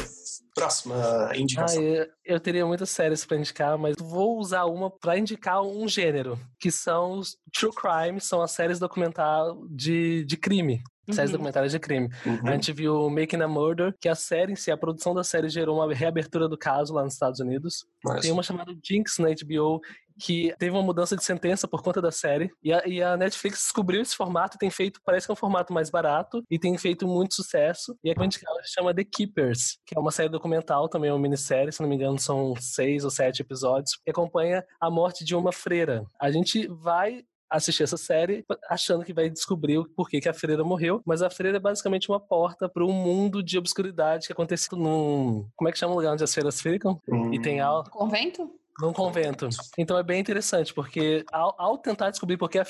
[0.54, 0.94] próxima
[1.30, 1.82] Ah, indicação.
[1.82, 6.38] eu, eu teria muitas séries pra indicar, mas vou usar uma pra indicar um gênero,
[6.58, 10.82] que são os true crime, são as séries documental de, de crime.
[11.10, 11.38] Séries Uhum.
[11.38, 12.06] documentárias de crime.
[12.26, 12.40] Uhum.
[12.48, 15.48] A gente viu Making a Murder, que a série em si, a produção da série
[15.48, 17.86] gerou uma reabertura do caso lá nos Estados Unidos.
[18.04, 19.80] Mas- Tem uma chamada Jinx na HBO,
[20.20, 22.50] que teve uma mudança de sentença por conta da série.
[22.62, 25.36] E a, e a Netflix descobriu esse formato e tem feito, parece que é um
[25.36, 27.96] formato mais barato, e tem feito muito sucesso.
[28.04, 31.12] E a indicar ela se chama The Keepers, que é uma série documental, também é
[31.12, 35.24] uma minissérie, se não me engano são seis ou sete episódios, que acompanha a morte
[35.24, 36.04] de uma freira.
[36.20, 40.62] A gente vai assistir essa série achando que vai descobrir o porquê que a freira
[40.62, 44.76] morreu, mas a freira é basicamente uma porta para um mundo de obscuridade que aconteceu
[44.76, 45.48] num...
[45.56, 47.00] Como é que chama o lugar onde as freiras ficam?
[47.08, 48.50] Hum, E tem a, Convento?
[48.80, 49.48] num convento.
[49.76, 52.66] Então é bem interessante, porque ao, ao tentar descobrir por que a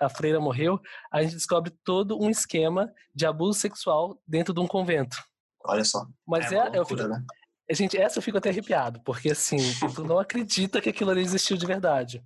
[0.00, 0.80] a freira morreu,
[1.10, 5.16] a gente descobre todo um esquema de abuso sexual dentro de um convento.
[5.64, 6.06] Olha só.
[6.26, 7.24] Mas é é, uma eu fico, loucura, né?
[7.70, 9.58] gente, essa eu fico até arrepiado, porque assim,
[9.94, 12.22] tu não acredita que aquilo ali existiu de verdade.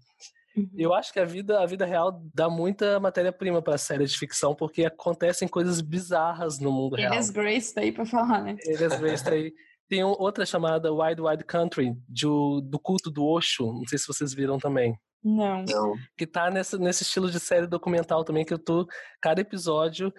[0.57, 0.69] Uhum.
[0.77, 4.55] Eu acho que a vida, a vida real dá muita matéria-prima para séries de ficção,
[4.55, 7.15] porque acontecem coisas bizarras no mundo real.
[7.15, 8.57] Eles Grace daí pra falar, né?
[8.65, 9.53] Eles Grace tá aí.
[9.89, 14.07] Tem um- outra chamada Wide Wide Country, de do culto do Osho, não sei se
[14.07, 14.95] vocês viram também.
[15.25, 15.65] Não.
[15.69, 15.95] Não.
[16.17, 18.87] que tá nesse, nesse estilo de série documental também, que tu,
[19.21, 20.13] cada episódio,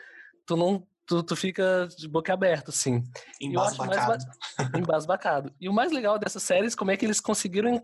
[0.45, 0.88] tu não.
[1.14, 3.03] Tu, tu fica de boca aberta, assim,
[3.53, 4.24] mais Embasbacado.
[4.76, 5.53] embasbacado.
[5.61, 7.80] E o mais legal dessas séries, como é que eles conseguiram.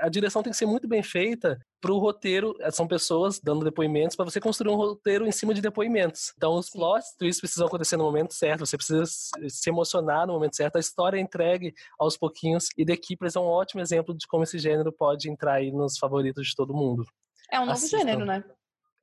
[0.00, 2.54] A direção tem que ser muito bem feita pro roteiro.
[2.70, 6.32] São pessoas dando depoimentos para você construir um roteiro em cima de depoimentos.
[6.36, 8.64] Então, os plot twists precisam acontecer no momento certo.
[8.64, 9.02] Você precisa
[9.48, 10.76] se emocionar no momento certo.
[10.76, 12.68] A história é entregue aos pouquinhos.
[12.78, 15.98] E The Keepers é um ótimo exemplo de como esse gênero pode entrar aí nos
[15.98, 17.04] favoritos de todo mundo.
[17.50, 17.98] É um novo Assistam.
[17.98, 18.44] gênero, né?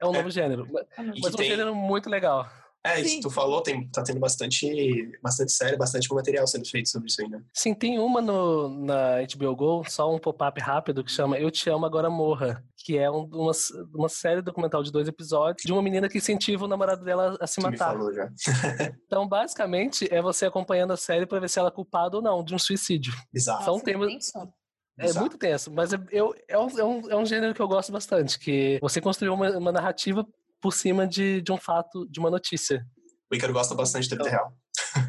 [0.02, 0.18] É um É.
[0.18, 0.62] novo gênero.
[0.98, 2.50] É um novo Mas um tem- gênero muito legal.
[2.86, 7.10] É, isso tu falou, tem, tá tendo bastante, bastante série, bastante material sendo feito sobre
[7.10, 7.42] isso aí, né?
[7.54, 11.70] Sim, tem uma no, na HBO Go, só um pop-up rápido, que chama Eu Te
[11.70, 13.52] Amo Agora Morra, que é um- uma,
[13.94, 17.46] uma série documental de dois episódios de uma menina que incentiva o namorado dela a
[17.46, 17.94] se Tu me matar.
[17.94, 18.30] falou já.
[19.06, 22.44] Então, basicamente, é você acompanhando a série pra ver se ela é culpada ou não
[22.44, 23.14] de um suicídio.
[23.34, 23.64] Bizarro.
[23.66, 24.32] São Nossa, temas-.
[24.98, 25.22] É Bizarro.
[25.22, 27.90] muito tenso, mas é, eu, é, um, é, um, é um gênero que eu gosto
[27.92, 30.26] bastante, que você construiu uma, uma narrativa
[30.62, 32.86] por cima de, de um fato, de uma notícia.
[33.32, 34.54] O Ícaro gosta bastante da vida real.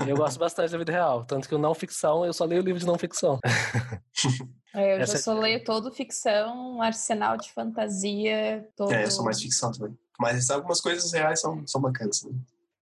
[0.06, 2.62] E eu gosto bastante da vida real, tanto que o não ficção, eu só leio
[2.62, 3.38] livro de não ficção.
[4.72, 8.92] É, eu Essa já é- só leio todo ficção, arsenal de fantasia, todo...
[8.92, 9.98] É, eu sou mais ficção também.
[10.16, 12.22] Mas algumas coisas reais são, são bacanas.
[12.22, 12.30] Né?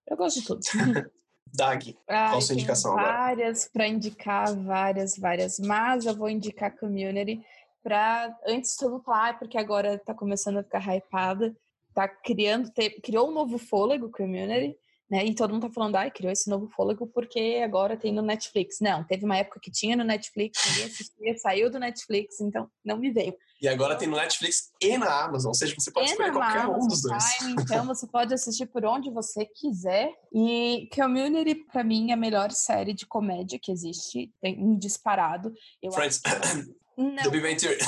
[0.06, 0.60] Eu gosto de tudo.
[1.54, 3.10] Dag, Ah, Qual sua indicação agora?
[3.16, 5.58] várias para indicar, várias, várias.
[5.58, 7.40] Mas eu vou indicar Community
[7.82, 11.56] para antes de todo falar, porque agora tá começando a ficar hypada,
[11.98, 14.76] tá criando, te- criou um novo fôlego Community,
[15.10, 15.24] né?
[15.24, 18.76] E todo mundo tá falando, ai, criou esse novo fôlego porque agora tem no Netflix.
[18.80, 22.98] Não, teve uma época que tinha no Netflix, ninguém assistia, saiu do Netflix, então não
[22.98, 23.34] me veio.
[23.60, 26.58] E agora tem no Netflix e na Amazon, ou seja, você pode É escolher qualquer
[26.58, 27.24] um Amazon dos dois.
[27.38, 30.12] Prime, então você pode assistir por onde você quiser.
[30.32, 35.52] E Community, pra mim, é a melhor série de comédia que existe, tem um disparado.
[35.82, 36.62] Eu Friends, acho-
[36.98, 37.78] Não, The Big Bang Theory.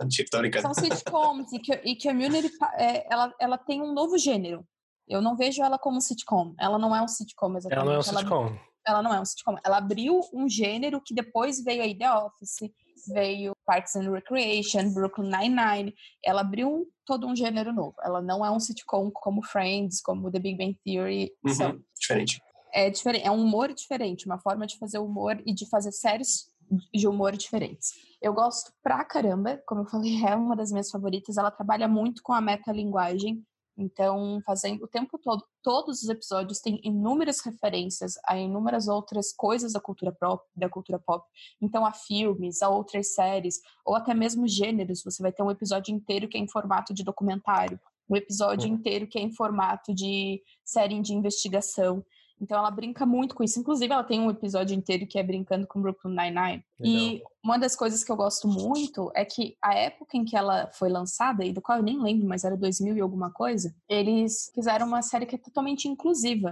[0.00, 0.62] Mentira, tô brincando.
[0.62, 4.64] são sitcoms e, e Community, é, ela, ela tem um novo gênero.
[5.06, 6.54] Eu não vejo ela como sitcom.
[6.58, 7.74] Ela não é um sitcom exatamente.
[7.76, 8.58] Ela não é um Ela- sitcom.
[8.86, 9.56] ela não é um sitcom.
[9.64, 12.56] Ela abriu um gênero que depois veio aí The Office,
[13.12, 15.94] veio Parks and Recreation, Brooklyn Nine-Nine.
[16.24, 17.94] Ela abriu todo um gênero novo.
[18.02, 21.30] Ela não é um sitcom como Friends, como The Big Bang Theory.
[21.44, 22.40] Uhum, diferente.
[22.72, 26.50] é diferente, é um humor diferente, uma forma de fazer humor e de fazer séries
[26.92, 27.92] de humor diferentes.
[28.20, 31.36] Eu gosto pra caramba, como eu falei, é uma das minhas favoritas.
[31.36, 33.44] Ela trabalha muito com a metalinguagem.
[33.76, 39.72] Então, fazendo o tempo todo, todos os episódios têm inúmeras referências a inúmeras outras coisas
[39.72, 41.26] da cultura pop, da cultura pop.
[41.60, 45.02] Então, a filmes, a outras séries, ou até mesmo gêneros.
[45.04, 48.76] Você vai ter um episódio inteiro que é em formato de documentário, um episódio uhum.
[48.76, 52.04] inteiro que é em formato de série de investigação.
[52.44, 53.58] Então ela brinca muito com isso.
[53.58, 56.64] Inclusive, ela tem um episódio inteiro que é brincando com Brooklyn Nine-Nine.
[56.78, 60.70] E uma das coisas que eu gosto muito é que a época em que ela
[60.74, 64.50] foi lançada, e do qual eu nem lembro, mas era 2000 e alguma coisa, eles
[64.54, 66.50] fizeram uma série que é totalmente inclusiva.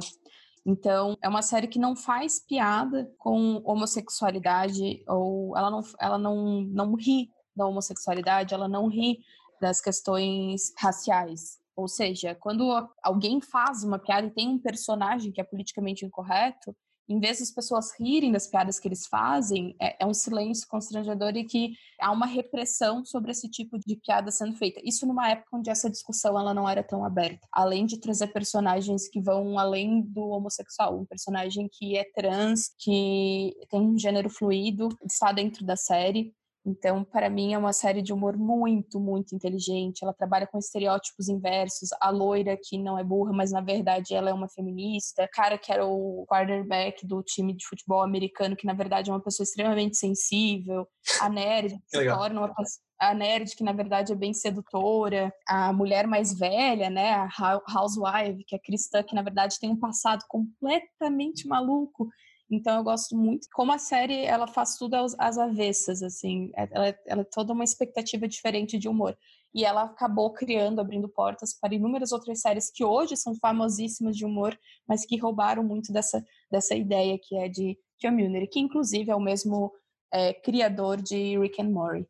[0.65, 6.63] Então, é uma série que não faz piada com homossexualidade, ou ela não, ela não,
[6.63, 9.19] não ri da homossexualidade, ela não ri
[9.61, 11.62] das questões raciais.
[11.77, 12.71] Ou seja, quando
[13.03, 16.75] alguém faz uma piada e tem um personagem que é politicamente incorreto,
[17.09, 21.37] em vez das pessoas rirem das piadas que eles fazem, é, é, um silêncio constrangedor
[21.37, 24.81] e que há uma repressão sobre esse tipo de piada sendo feita.
[24.85, 27.47] Isso numa época onde essa discussão ela não era tão aberta.
[27.53, 33.55] Além de trazer personagens que vão além do homossexual, um personagem que é trans, que
[33.69, 36.33] tem um gênero fluido, está dentro da série.
[36.65, 40.03] Então, para mim, é uma série de humor muito, muito inteligente.
[40.03, 41.91] Ela trabalha com estereótipos inversos.
[42.01, 45.25] A loira que não é burra, mas na verdade ela é uma feminista.
[45.25, 49.13] O cara que era o quarterback do time de futebol americano, que na verdade é
[49.13, 50.87] uma pessoa extremamente sensível.
[51.21, 52.55] A nerd que se torna uma
[53.01, 57.29] a nerd que na verdade é bem sedutora, a mulher mais velha, né, a
[57.77, 62.09] housewife, que é cristã, que na verdade tem um passado completamente maluco
[62.53, 63.49] então eu gosto muito.
[63.55, 67.55] Como a série ela faz tudo às avessas, assim, é, ela, é, ela é toda
[67.55, 69.17] uma expectativa diferente de humor.
[69.55, 74.25] E ela acabou criando, abrindo portas para inúmeras outras séries que hoje são famosíssimas de
[74.25, 79.17] humor, mas que roubaram muito dessa, dessa ideia que é de community, que inclusive é
[79.17, 79.73] o mesmo
[80.13, 82.07] é, criador de Rick and Morty.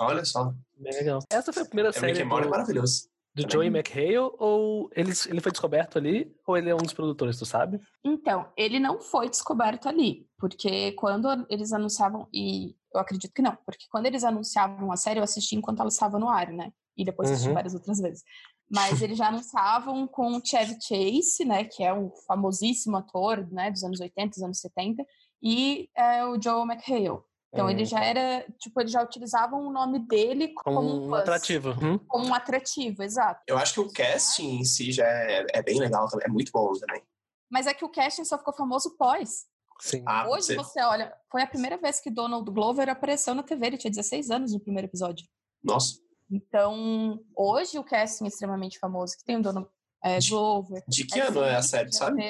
[0.00, 0.52] Olha só.
[0.76, 1.20] Bem legal.
[1.30, 2.12] Essa foi a primeira é, série.
[2.12, 3.52] Rick and Morty é maravilhoso do Também.
[3.52, 7.44] Joey McHale ou ele, ele foi descoberto ali ou ele é um dos produtores, tu
[7.44, 7.78] sabe?
[8.02, 13.54] Então, ele não foi descoberto ali, porque quando eles anunciavam, e eu acredito que não,
[13.66, 16.72] porque quando eles anunciavam a série, eu assisti enquanto ela estava no ar, né?
[16.96, 17.54] E depois assisti uhum.
[17.54, 18.22] várias outras vezes.
[18.70, 21.64] Mas eles já anunciavam com o Chevy Chase, né?
[21.64, 23.70] Que é um famosíssimo ator, né?
[23.70, 25.04] Dos anos 80, dos anos 70,
[25.42, 27.20] e é, o Joe McHale.
[27.52, 31.14] Então ele já era, tipo, eles já utilizavam o nome dele como, como um, um
[31.14, 31.70] atrativo.
[31.70, 31.98] Hum?
[32.06, 33.42] Como um atrativo, exato.
[33.46, 36.72] Eu acho que o casting em si já é, é bem legal, é muito bom
[36.74, 37.02] também.
[37.50, 39.46] Mas é que o casting só ficou famoso pós.
[39.80, 40.02] Sim.
[40.06, 43.78] Ah, Hoje você olha, foi a primeira vez que Donald Glover apareceu na TV, ele
[43.78, 45.26] tinha 16 anos no primeiro episódio.
[45.62, 45.98] Nossa.
[46.30, 49.68] Então, hoje o casting é extremamente famoso, que tem o Donald
[50.02, 50.82] é, Glover.
[50.88, 52.22] De que ano é a série, sabe?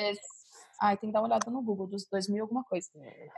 [0.80, 2.88] Ai, tem que dar uma olhada no Google, dos 2000 alguma coisa.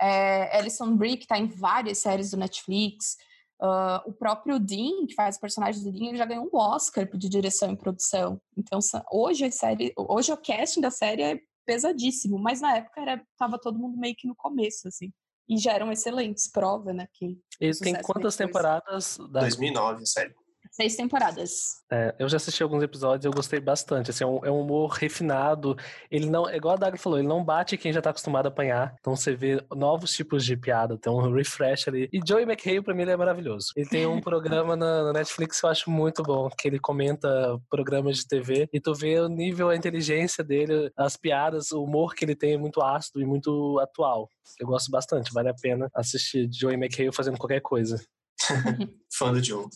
[0.01, 3.17] É, Alison que tá em várias séries do Netflix.
[3.61, 7.05] Uh, o próprio Dean, que faz o personagem do Dean, ele já ganhou um Oscar
[7.17, 8.41] de direção e produção.
[8.57, 8.79] Então,
[9.11, 13.59] hoje a série, hoje o casting da série é pesadíssimo, mas na época era, tava
[13.59, 15.13] todo mundo meio que no começo, assim.
[15.49, 17.09] E já eram excelentes, prova, né?
[17.13, 19.19] Que e tem quantas temporadas?
[19.31, 19.41] Da...
[19.41, 20.35] 2009, série.
[20.71, 21.79] Seis temporadas.
[21.91, 24.11] É, eu já assisti alguns episódios e eu gostei bastante.
[24.11, 25.77] Assim, é, um, é um humor refinado.
[26.11, 28.49] Ele não, é igual a Dagra falou, ele não bate quem já tá acostumado a
[28.49, 28.95] apanhar.
[29.01, 32.09] Então você vê novos tipos de piada, tem um refresh ali.
[32.13, 33.73] E Joey McHale, pra mim, ele é maravilhoso.
[33.77, 38.19] Ele tem um programa na, Netflix que eu acho muito bom, que ele comenta programas
[38.19, 42.25] de TV e tu vê o nível, a inteligência dele, as piadas, o humor que
[42.25, 44.29] ele tem é muito ácido e muito atual.
[44.61, 48.01] Eu gosto bastante, vale a pena assistir Joey McHale fazendo qualquer coisa.
[49.13, 49.67] Fã do Joe.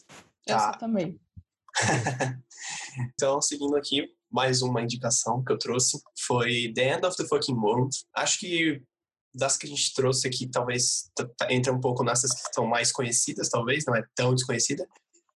[0.46, 0.72] Tá.
[0.72, 1.20] também.
[3.14, 7.54] então, seguindo aqui, mais uma indicação que eu trouxe foi The End of the Fucking
[7.54, 7.96] World.
[8.14, 8.82] Acho que
[9.34, 11.10] das que a gente trouxe aqui, talvez
[11.48, 14.86] entra um pouco nessas que estão mais conhecidas, talvez, não é tão desconhecida,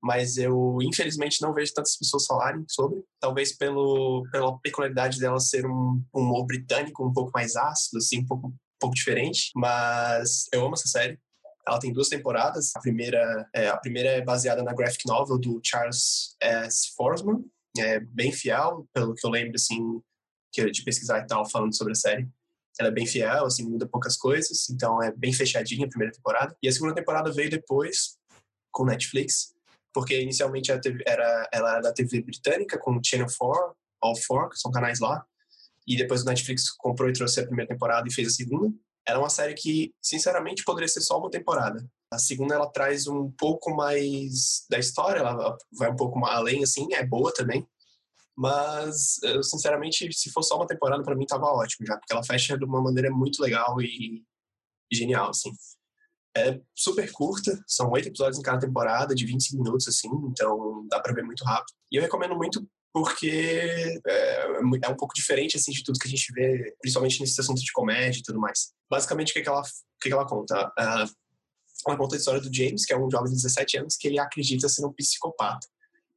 [0.03, 5.65] mas eu infelizmente não vejo tantas pessoas falarem sobre, talvez pelo, pela peculiaridade dela ser
[5.65, 10.45] um, um humor britânico um pouco mais ácido, assim, um pouco, um pouco diferente, mas
[10.53, 11.19] eu amo essa série.
[11.67, 12.75] Ela tem duas temporadas.
[12.75, 16.93] A primeira, é, a primeira é baseada na graphic novel do Charles S.
[16.95, 17.43] Forsman.
[17.77, 20.01] É bem fiel, pelo que eu lembro, assim,
[20.53, 22.29] de pesquisar e tal, falando sobre a série.
[22.79, 24.69] Ela é bem fiel, assim, muda poucas coisas.
[24.69, 26.55] Então é bem fechadinha a primeira temporada.
[26.61, 28.17] E a segunda temporada veio depois,
[28.71, 29.53] com Netflix.
[29.93, 34.71] Porque inicialmente era, ela era da TV britânica, com Channel 4, All 4, que são
[34.71, 35.25] canais lá.
[35.87, 38.73] E depois o Netflix comprou e trouxe a primeira temporada e fez a segunda.
[39.07, 41.85] Era uma série que, sinceramente, poderia ser só uma temporada.
[42.11, 46.93] A segunda, ela traz um pouco mais da história, ela vai um pouco além, assim,
[46.93, 47.67] é boa também.
[48.35, 52.23] Mas, eu, sinceramente, se for só uma temporada, para mim tava ótimo já, porque ela
[52.23, 54.23] fecha de uma maneira muito legal e
[54.91, 55.51] genial, assim.
[56.37, 60.99] É super curta, são oito episódios em cada temporada, de 25 minutos, assim, então dá
[60.99, 61.73] pra ver muito rápido.
[61.89, 64.45] E eu recomendo muito porque é,
[64.85, 67.73] é, um pouco diferente assim de tudo que a gente vê, principalmente nesse assunto de
[67.73, 68.71] comédia e tudo mais.
[68.89, 70.65] Basicamente, o que, é que, ela, o que, é que ela conta?
[70.79, 71.11] Uh,
[71.85, 74.17] ela conta a história do James, que é um jovem de 17 anos, que ele
[74.17, 75.67] acredita ser um psicopata.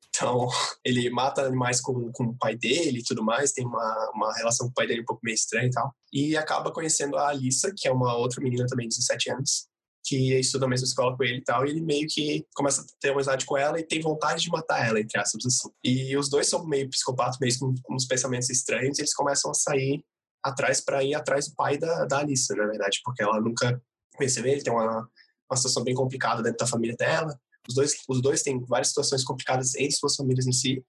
[0.09, 0.47] Então,
[0.87, 4.69] ele mata animais com, com o pai dele e tudo mais, tem uma, uma relação
[4.69, 5.93] com o pai dele um pouco meio estranha e tal.
[6.13, 9.68] E acaba conhecendo a Alissa, que é uma outra menina também de 17 anos,
[10.09, 12.85] que estuda na mesma escola com ele e tal, e ele meio que começa a
[12.99, 15.69] ter amizade com ela e tem vontade de matar ela, entre aspas, assim.
[15.85, 19.51] E os dois são meio psicopatas, meio com, com uns pensamentos estranhos, e eles começam
[19.51, 20.03] a sair
[20.43, 23.83] atrás para ir atrás do pai da, da Alissa, na verdade, porque ela nunca
[24.17, 25.09] conheceu ele, tem uma,
[25.51, 27.39] uma situação bem complicada dentro da família dela.
[27.69, 30.83] Os dois, os dois têm várias situações complicadas entre suas famílias em si.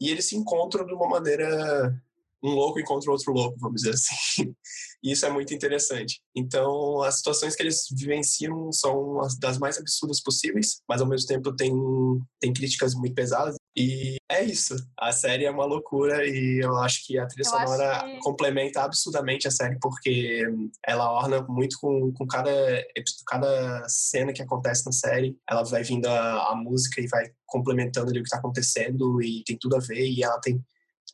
[0.00, 1.98] E eles se encontram de uma maneira
[2.42, 4.54] um louco encontra outro louco, vamos dizer assim.
[5.04, 6.20] E isso é muito interessante.
[6.32, 11.26] Então, as situações que eles vivenciam são as das mais absurdas possíveis, mas ao mesmo
[11.26, 11.72] tempo tem,
[12.38, 13.56] tem críticas muito pesadas.
[13.76, 14.76] E é isso.
[14.96, 18.18] A série é uma loucura e eu acho que a trilha eu sonora que...
[18.20, 20.44] complementa absurdamente a série porque
[20.86, 22.52] ela orna muito com, com cada,
[23.26, 25.36] cada cena que acontece na série.
[25.50, 29.42] Ela vai vindo a, a música e vai complementando ali o que está acontecendo e
[29.44, 30.06] tem tudo a ver.
[30.06, 30.62] E ela tem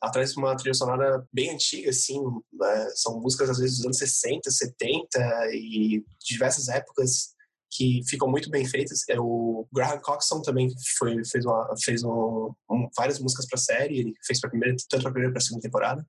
[0.02, 2.20] ela traz uma trilha sonora bem antiga, assim,
[2.52, 2.90] né?
[2.94, 5.18] são músicas às vezes dos anos 60, 70
[5.52, 7.34] e diversas épocas
[7.70, 9.00] que ficam muito bem feitas.
[9.08, 13.62] É o Graham Coxon também foi, fez, uma, fez um, um, várias músicas para a
[13.62, 16.06] série, ele fez primeira, tanto para a primeira para a segunda temporada.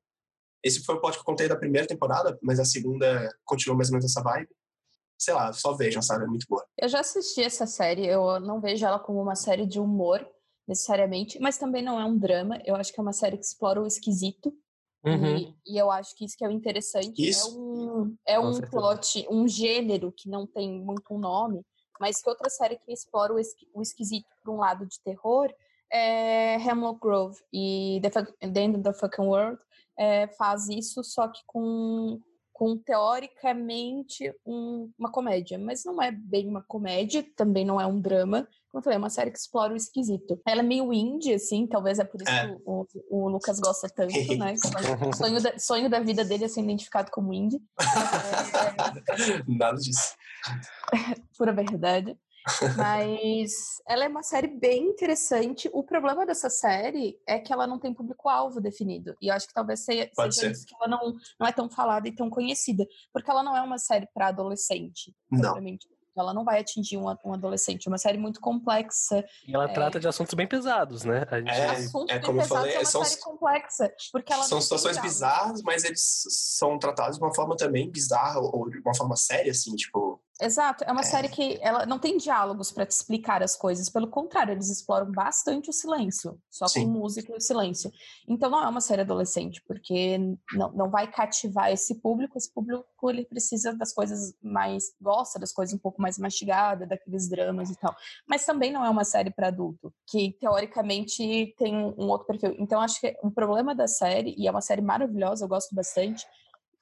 [0.64, 3.90] Esse foi o plot que eu contei da primeira temporada, mas a segunda continuou mais
[3.90, 4.50] ou menos essa vibe.
[5.18, 6.26] Sei lá, só vejam, sabe?
[6.26, 6.66] É muito boa.
[6.78, 10.26] Eu já assisti essa série, eu não vejo ela como uma série de humor,
[10.70, 12.62] necessariamente, mas também não é um drama.
[12.64, 14.54] Eu acho que é uma série que explora o esquisito.
[15.04, 15.38] Uhum.
[15.38, 17.26] E, e, eu acho que isso que é o interessante.
[17.26, 17.50] É isso.
[18.24, 21.66] É um, é um plot, um gênero que não tem muito um nome,
[22.00, 25.52] mas que outra série que explora o, esqui, o esquisito por um lado de terror
[25.92, 27.40] é Hemlock Grove.
[27.52, 29.60] E The, the End of the Fucking World
[29.98, 32.20] é, faz isso, só que com,
[32.60, 38.02] com teoricamente um, uma comédia, mas não é bem uma comédia, também não é um
[38.02, 38.46] drama.
[38.70, 40.38] Como eu falei, é uma série que explora o esquisito.
[40.46, 42.50] Ela é meio indie, assim, talvez é por isso é.
[42.50, 44.56] que o, o, Lucas gosta tanto, né?
[45.16, 47.62] Sonho da, sonho da vida dele é ser identificado como indie.
[49.48, 50.14] Nada disso.
[51.38, 52.18] Pura verdade.
[52.76, 55.70] Mas ela é uma série bem interessante.
[55.74, 59.16] O problema dessa série é que ela não tem público-alvo definido.
[59.22, 62.08] E eu acho que talvez seja, seja isso que ela não, não é tão falada
[62.08, 62.86] e tão conhecida.
[63.14, 65.14] Porque ela não é uma série para adolescente.
[65.32, 65.56] Não.
[66.18, 67.88] Ela não vai atingir um, um adolescente.
[67.88, 69.24] É uma série muito complexa.
[69.48, 69.74] E ela é...
[69.74, 71.26] trata de assuntos bem pesados, né?
[71.32, 71.52] A gente...
[71.52, 73.94] É, assuntos é como eu falei, é uma são, série complexa.
[74.12, 78.70] Porque ela são situações bizarras, mas eles são tratados de uma forma também bizarra ou
[78.70, 81.04] de uma forma séria, assim, tipo Exato, é uma é.
[81.04, 85.12] série que ela não tem diálogos para te explicar as coisas, pelo contrário, eles exploram
[85.12, 86.86] bastante o silêncio, só Sim.
[86.86, 87.92] com música e o silêncio.
[88.28, 90.18] Então não é uma série adolescente, porque
[90.54, 95.52] não, não vai cativar esse público, esse público ele precisa das coisas mais, gosta das
[95.52, 97.94] coisas um pouco mais mastigadas, daqueles dramas e tal.
[98.26, 102.56] Mas também não é uma série para adulto, que teoricamente tem um outro perfil.
[102.60, 106.26] Então acho que o problema da série, e é uma série maravilhosa, eu gosto bastante,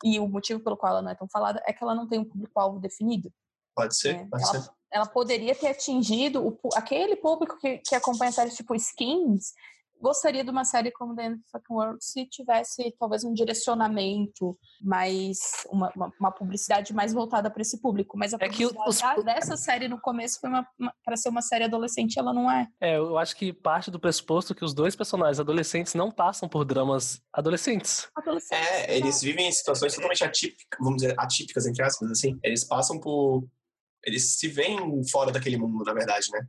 [0.03, 2.19] e o motivo pelo qual ela não é tão falada é que ela não tem
[2.19, 3.33] um público-alvo definido.
[3.77, 4.71] Pode ser, é, pode ela, ser.
[4.91, 9.53] Ela poderia ter atingido o, aquele público que, que acompanha séries tipo Skins,
[10.01, 14.57] gostaria de uma série como The End of Fucking World se tivesse talvez um direcionamento
[14.81, 15.37] mais
[15.69, 19.01] uma, uma, uma publicidade mais voltada para esse público mas a é que os...
[19.23, 20.49] dessa série no começo foi
[21.03, 22.67] para ser uma série adolescente ela não é.
[22.79, 26.63] É eu acho que parte do pressuposto que os dois personagens adolescentes não passam por
[26.63, 32.11] dramas adolescentes, adolescentes é eles vivem em situações totalmente atípicas vamos dizer atípicas entre aspas
[32.11, 32.37] assim.
[32.43, 33.43] Eles passam por
[34.07, 34.79] eles se veem
[35.11, 36.47] fora daquele mundo na verdade né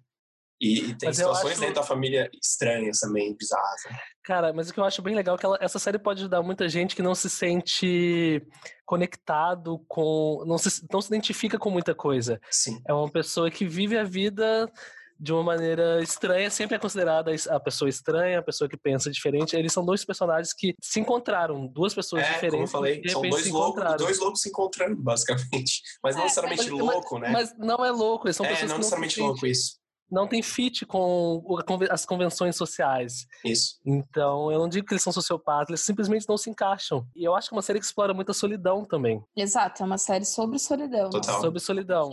[0.60, 1.60] e, e tem situações acho...
[1.60, 3.80] dentro da família estranhas também, bizarras.
[3.88, 3.96] Né?
[4.24, 6.42] Cara, mas o que eu acho bem legal é que ela, essa série pode ajudar
[6.42, 8.42] muita gente que não se sente
[8.84, 10.42] conectado com.
[10.46, 12.40] não se, não se identifica com muita coisa.
[12.50, 12.82] Sim.
[12.88, 14.70] É uma pessoa que vive a vida
[15.18, 19.56] de uma maneira estranha, sempre é considerada a pessoa estranha, a pessoa que pensa diferente.
[19.56, 22.70] Eles são dois personagens que se encontraram, duas pessoas é, diferentes.
[22.70, 25.82] Como eu falei, são dois loucos, dois loucos se encontrando, basicamente.
[26.02, 27.30] Mas não é, necessariamente mas, louco, né?
[27.30, 29.78] Mas não é louco, eles são é, pessoas não que não necessariamente louco isso
[30.10, 31.44] não tem fit com
[31.90, 33.26] as convenções sociais.
[33.44, 33.78] Isso.
[33.84, 37.06] Então, eu não digo que eles são sociopatas, eles simplesmente não se encaixam.
[37.14, 39.22] E eu acho que é uma série que explora muito a solidão também.
[39.36, 41.10] Exato, é uma série sobre solidão.
[41.10, 41.40] Total.
[41.40, 42.10] Sobre solidão.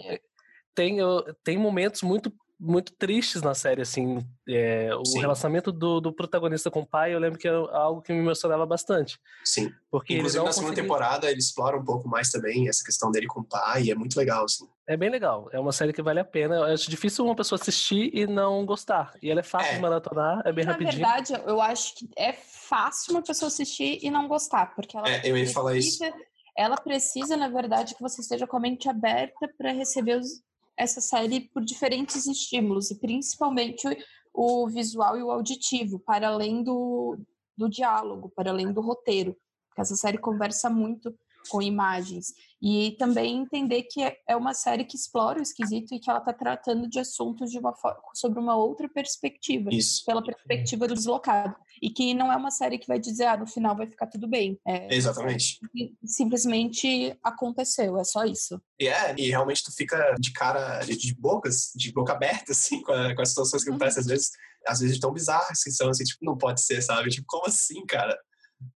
[0.76, 0.98] Tem,
[1.44, 4.26] tem momentos muito muito tristes na série, assim.
[4.48, 5.20] É, o Sim.
[5.20, 8.66] relacionamento do, do, protagonista com o pai, eu lembro que é algo que me emocionava
[8.66, 9.20] bastante.
[9.44, 9.72] Sim.
[9.92, 13.42] Porque Inclusive, na segunda temporada, ele explora um pouco mais também essa questão dele com
[13.42, 14.66] o pai, e é muito legal, assim.
[14.88, 15.50] É bem legal.
[15.52, 16.56] É uma série que vale a pena.
[16.56, 19.14] Eu acho difícil uma pessoa assistir e não gostar.
[19.22, 19.76] E ela é fácil É.
[19.76, 20.98] de maratonar, é bem Na rapidinho.
[20.98, 25.22] verdade, eu acho que é fácil uma pessoa assistir e não gostar, porque ela É,
[25.30, 25.98] eu ia falar isso.
[26.00, 26.26] precisa,
[26.58, 30.42] ela precisa, na verdade, que você esteja com a mente aberta para receber os-
[30.78, 33.88] essa série por diferentes estímulos, e principalmente
[34.34, 37.18] o, visual e o auditivo, para além do,
[37.58, 39.36] do diálogo, para além do roteiro.
[39.70, 41.18] Porque essa série conversa muito
[41.50, 42.34] com imagens.
[42.62, 46.20] E também entender que é- é uma série que explora o esquisito e que ela
[46.20, 50.04] está tratando de assuntos de uma fo- sobre uma outra perspectiva Isso.
[50.06, 51.56] pela perspectiva do deslocado.
[51.82, 54.28] E que não é uma série que vai dizer, ah, no final vai ficar tudo
[54.28, 54.58] bem.
[54.66, 55.60] É, Exatamente.
[56.06, 58.60] simplesmente aconteceu, é só isso.
[58.80, 62.82] E é, e realmente tu fica de cara, de, de bocas, de boca aberta, assim,
[62.82, 63.76] com, a- com as situações que Uhum.
[63.76, 64.32] acontecem, às vezes,
[64.68, 67.10] às vezes tão bizarras que são, assim, tipo, não pode ser, sabe?
[67.10, 68.18] Tipo, como assim, cara?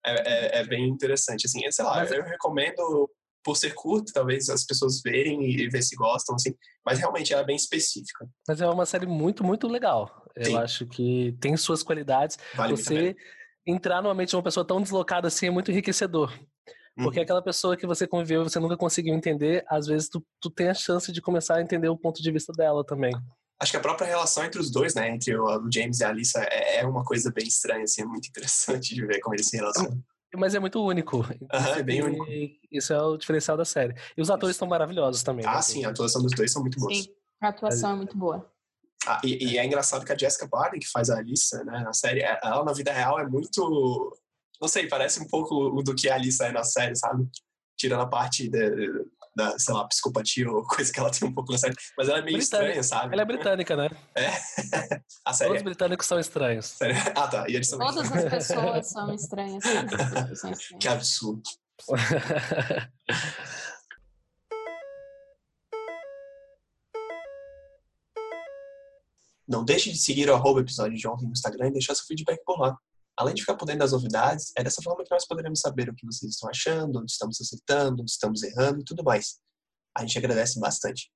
[0.05, 1.59] É, é, é bem interessante, assim.
[1.71, 3.09] Sei lá, eu recomendo,
[3.43, 6.53] por ser curto, talvez as pessoas verem e ver se gostam, assim,
[6.85, 8.27] mas realmente ela é bem específica.
[8.47, 10.25] Mas é uma série muito, muito legal.
[10.41, 10.53] Sim.
[10.53, 12.37] Eu acho que tem suas qualidades.
[12.55, 13.15] Vale você
[13.65, 16.31] entrar numa mente de uma pessoa tão deslocada assim é muito enriquecedor.
[16.95, 17.23] Porque Uhum.
[17.23, 20.73] aquela pessoa que você conviveu, você nunca conseguiu entender, às vezes tu, tu tem a
[20.73, 23.13] chance de começar a entender o ponto de vista dela também.
[23.61, 26.39] Acho que a própria relação entre os dois, né, entre o, James e a Alissa,
[26.49, 29.57] é, é uma coisa bem estranha, assim, é muito interessante de ver como eles se
[29.57, 30.01] relacionam.
[30.35, 31.25] Mas é muito único.
[31.51, 32.25] Aham, é bem único.
[32.71, 33.95] Isso é o diferencial da série.
[34.15, 35.43] E os atores estão maravilhosos também.
[35.43, 35.51] né?
[35.53, 36.97] Ah, sim, a atuação dos dois são muito boas.
[36.97, 37.07] Sim,
[37.41, 38.49] a atuação é muito boa.
[39.07, 41.93] Ah, e, e é engraçado que a Jessica Barden, que faz a Alissa, né, na
[41.93, 44.15] série, é- ela na vida real é muito.
[44.61, 47.27] Não sei, parece um pouco o do que a Alissa é na série, sabe?
[47.75, 48.59] Tirando a parte da,
[49.39, 51.75] da sei lá, psicopatia ou coisa que ela tem um pouco na série.
[51.97, 52.69] Mas ela é meio Britânica.
[52.69, 53.13] estranha, sabe?
[53.13, 53.89] Ela é britânica, né?
[55.25, 55.49] A série.
[55.49, 56.65] Todos os britânicos são estranhos.
[56.67, 57.45] série- Ah, tá.
[57.49, 57.87] E eles também.
[57.87, 59.63] Todas as pessoas são estranhas.
[59.63, 60.79] todas as pessoas são estranhas.
[60.81, 61.41] Que absurdo.
[69.47, 72.39] Não deixe de seguir o arroba episódio de ontem no Instagram e deixar seu feedback
[72.45, 72.77] por lá.
[73.19, 75.93] Além de ficar por dentro das novidades, é dessa forma que nós poderemos saber o
[75.93, 79.41] que vocês estão achando, onde estamos acertando, onde estamos errando e tudo mais.
[79.93, 81.11] A gente agradece bastante.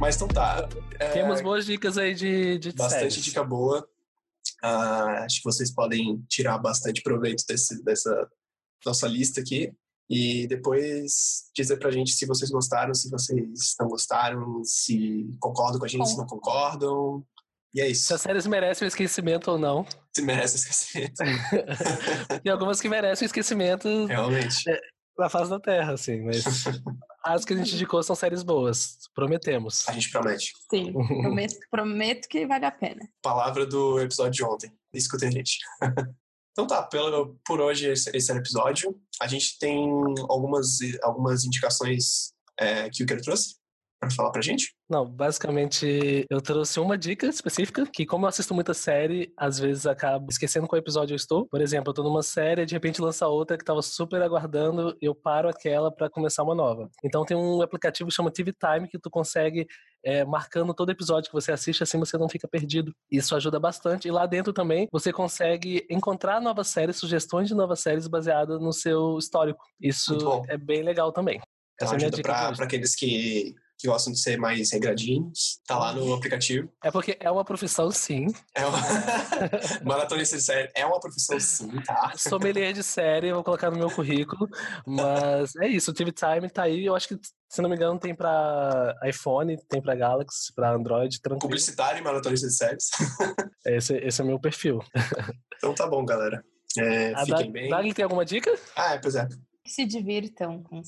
[0.00, 0.68] Mas então tá.
[0.98, 3.24] É, Temos boas dicas aí de, de bastante séries.
[3.24, 3.88] dica boa.
[4.60, 8.28] Ah, acho que vocês podem tirar bastante proveito desse, dessa
[8.84, 9.72] nossa lista aqui.
[10.08, 15.86] E depois dizer pra gente se vocês gostaram, se vocês não gostaram, se concordam com
[15.86, 17.24] a gente, se não concordam.
[17.74, 18.04] E é isso.
[18.04, 19.86] Se as séries merecem o esquecimento ou não.
[20.14, 21.14] Se merece esquecimento.
[22.42, 24.62] Tem algumas que merecem o esquecimento Realmente.
[25.18, 26.44] na face da Terra, assim, mas
[27.24, 29.88] as que a gente indicou são séries boas, prometemos.
[29.88, 30.52] A gente promete.
[30.70, 33.00] Sim, prometo, prometo que vale a pena.
[33.22, 34.72] Palavra do episódio de ontem.
[34.92, 35.58] Escutem a gente.
[36.54, 38.96] Então tá, pelo, por hoje esse, esse o episódio.
[39.20, 39.90] A gente tem
[40.28, 43.56] algumas, algumas indicações é, que o Kero trouxe
[44.06, 44.74] para falar pra gente.
[44.88, 49.86] Não, basicamente eu trouxe uma dica específica, que como eu assisto muita série, às vezes
[49.86, 51.46] acabo esquecendo qual episódio eu estou.
[51.46, 55.14] Por exemplo, eu tô numa série, de repente lança outra que tava super aguardando, eu
[55.14, 56.90] paro aquela para começar uma nova.
[57.02, 59.66] Então tem um aplicativo que chama TV Time que tu consegue
[60.04, 62.94] é, marcando todo episódio que você assiste, assim você não fica perdido.
[63.10, 64.06] Isso ajuda bastante.
[64.06, 68.72] E lá dentro também você consegue encontrar novas séries, sugestões de novas séries baseadas no
[68.72, 69.64] seu histórico.
[69.80, 71.40] Isso é bem legal também.
[71.74, 75.60] Então Essa é a minha ajuda pra aqueles que, que gostam de ser mais regradinhos.
[75.66, 76.70] Tá lá no aplicativo.
[76.82, 78.26] É porque é uma profissão, sim.
[78.54, 78.78] É uma...
[79.84, 82.12] Maratonista de série é uma profissão sim, tá?
[82.16, 84.48] Sommelier de série, eu vou colocar no meu currículo.
[84.86, 86.84] Mas é isso, o TV Time tá aí.
[86.86, 87.18] Eu acho que,
[87.48, 91.40] se não me engano, tem pra iPhone, tem pra Galaxy, pra Android, tranquilo.
[91.40, 92.90] Publicitário e maratonista de séries.
[93.66, 94.80] Esse, esse é o meu perfil.
[95.56, 96.44] Então tá bom, galera.
[96.76, 97.70] É, A fiquem Dag- bem.
[97.70, 98.54] Dagli tem alguma dica?
[98.76, 99.26] Ah, é, pois é.
[99.64, 100.82] Que se divirtam com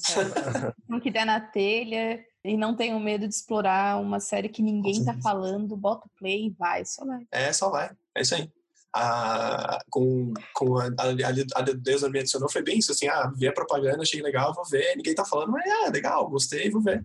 [0.86, 5.04] não que der na telha e não tenham medo de explorar uma série que ninguém
[5.04, 7.26] tá falando, bota o play e vai, só vai.
[7.30, 7.90] É, só vai.
[8.14, 8.50] É isso aí.
[8.94, 13.46] Ah, com, com a, a, a Deus me adicionou, foi bem isso, assim, ah, vi
[13.46, 17.04] a propaganda, achei legal, vou ver, ninguém tá falando, mas ah, legal, gostei, vou ver.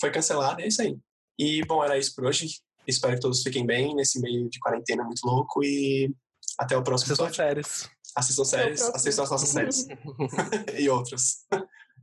[0.00, 0.98] Foi cancelado, é isso aí.
[1.38, 2.60] E, bom, era isso por hoje.
[2.86, 6.14] Espero que todos fiquem bem nesse meio de quarentena muito louco e
[6.58, 7.44] até o próximo são episódio.
[7.44, 7.90] férias.
[8.14, 9.86] Assistam séries, assistam as nossas séries.
[10.78, 11.44] e outras.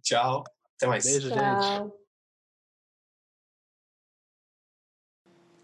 [0.03, 0.43] Tchau,
[0.75, 1.05] até mais.
[1.05, 2.02] Beijo, gente.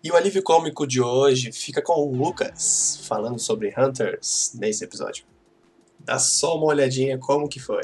[0.04, 5.26] E o alívio cômico de hoje fica com o Lucas, falando sobre Hunters nesse episódio.
[6.00, 7.82] Dá só uma olhadinha como que foi.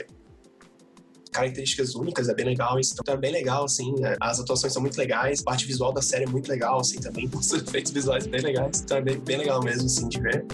[1.32, 2.80] características únicas, é bem legal.
[2.80, 3.94] Então é bem legal, assim.
[4.06, 6.98] É, as atuações são muito legais, a parte visual da série é muito legal, assim,
[7.00, 7.30] também.
[7.36, 8.82] Os efeitos visuais bem legais.
[8.82, 10.46] Então é bem, bem legal mesmo, assim, de ver.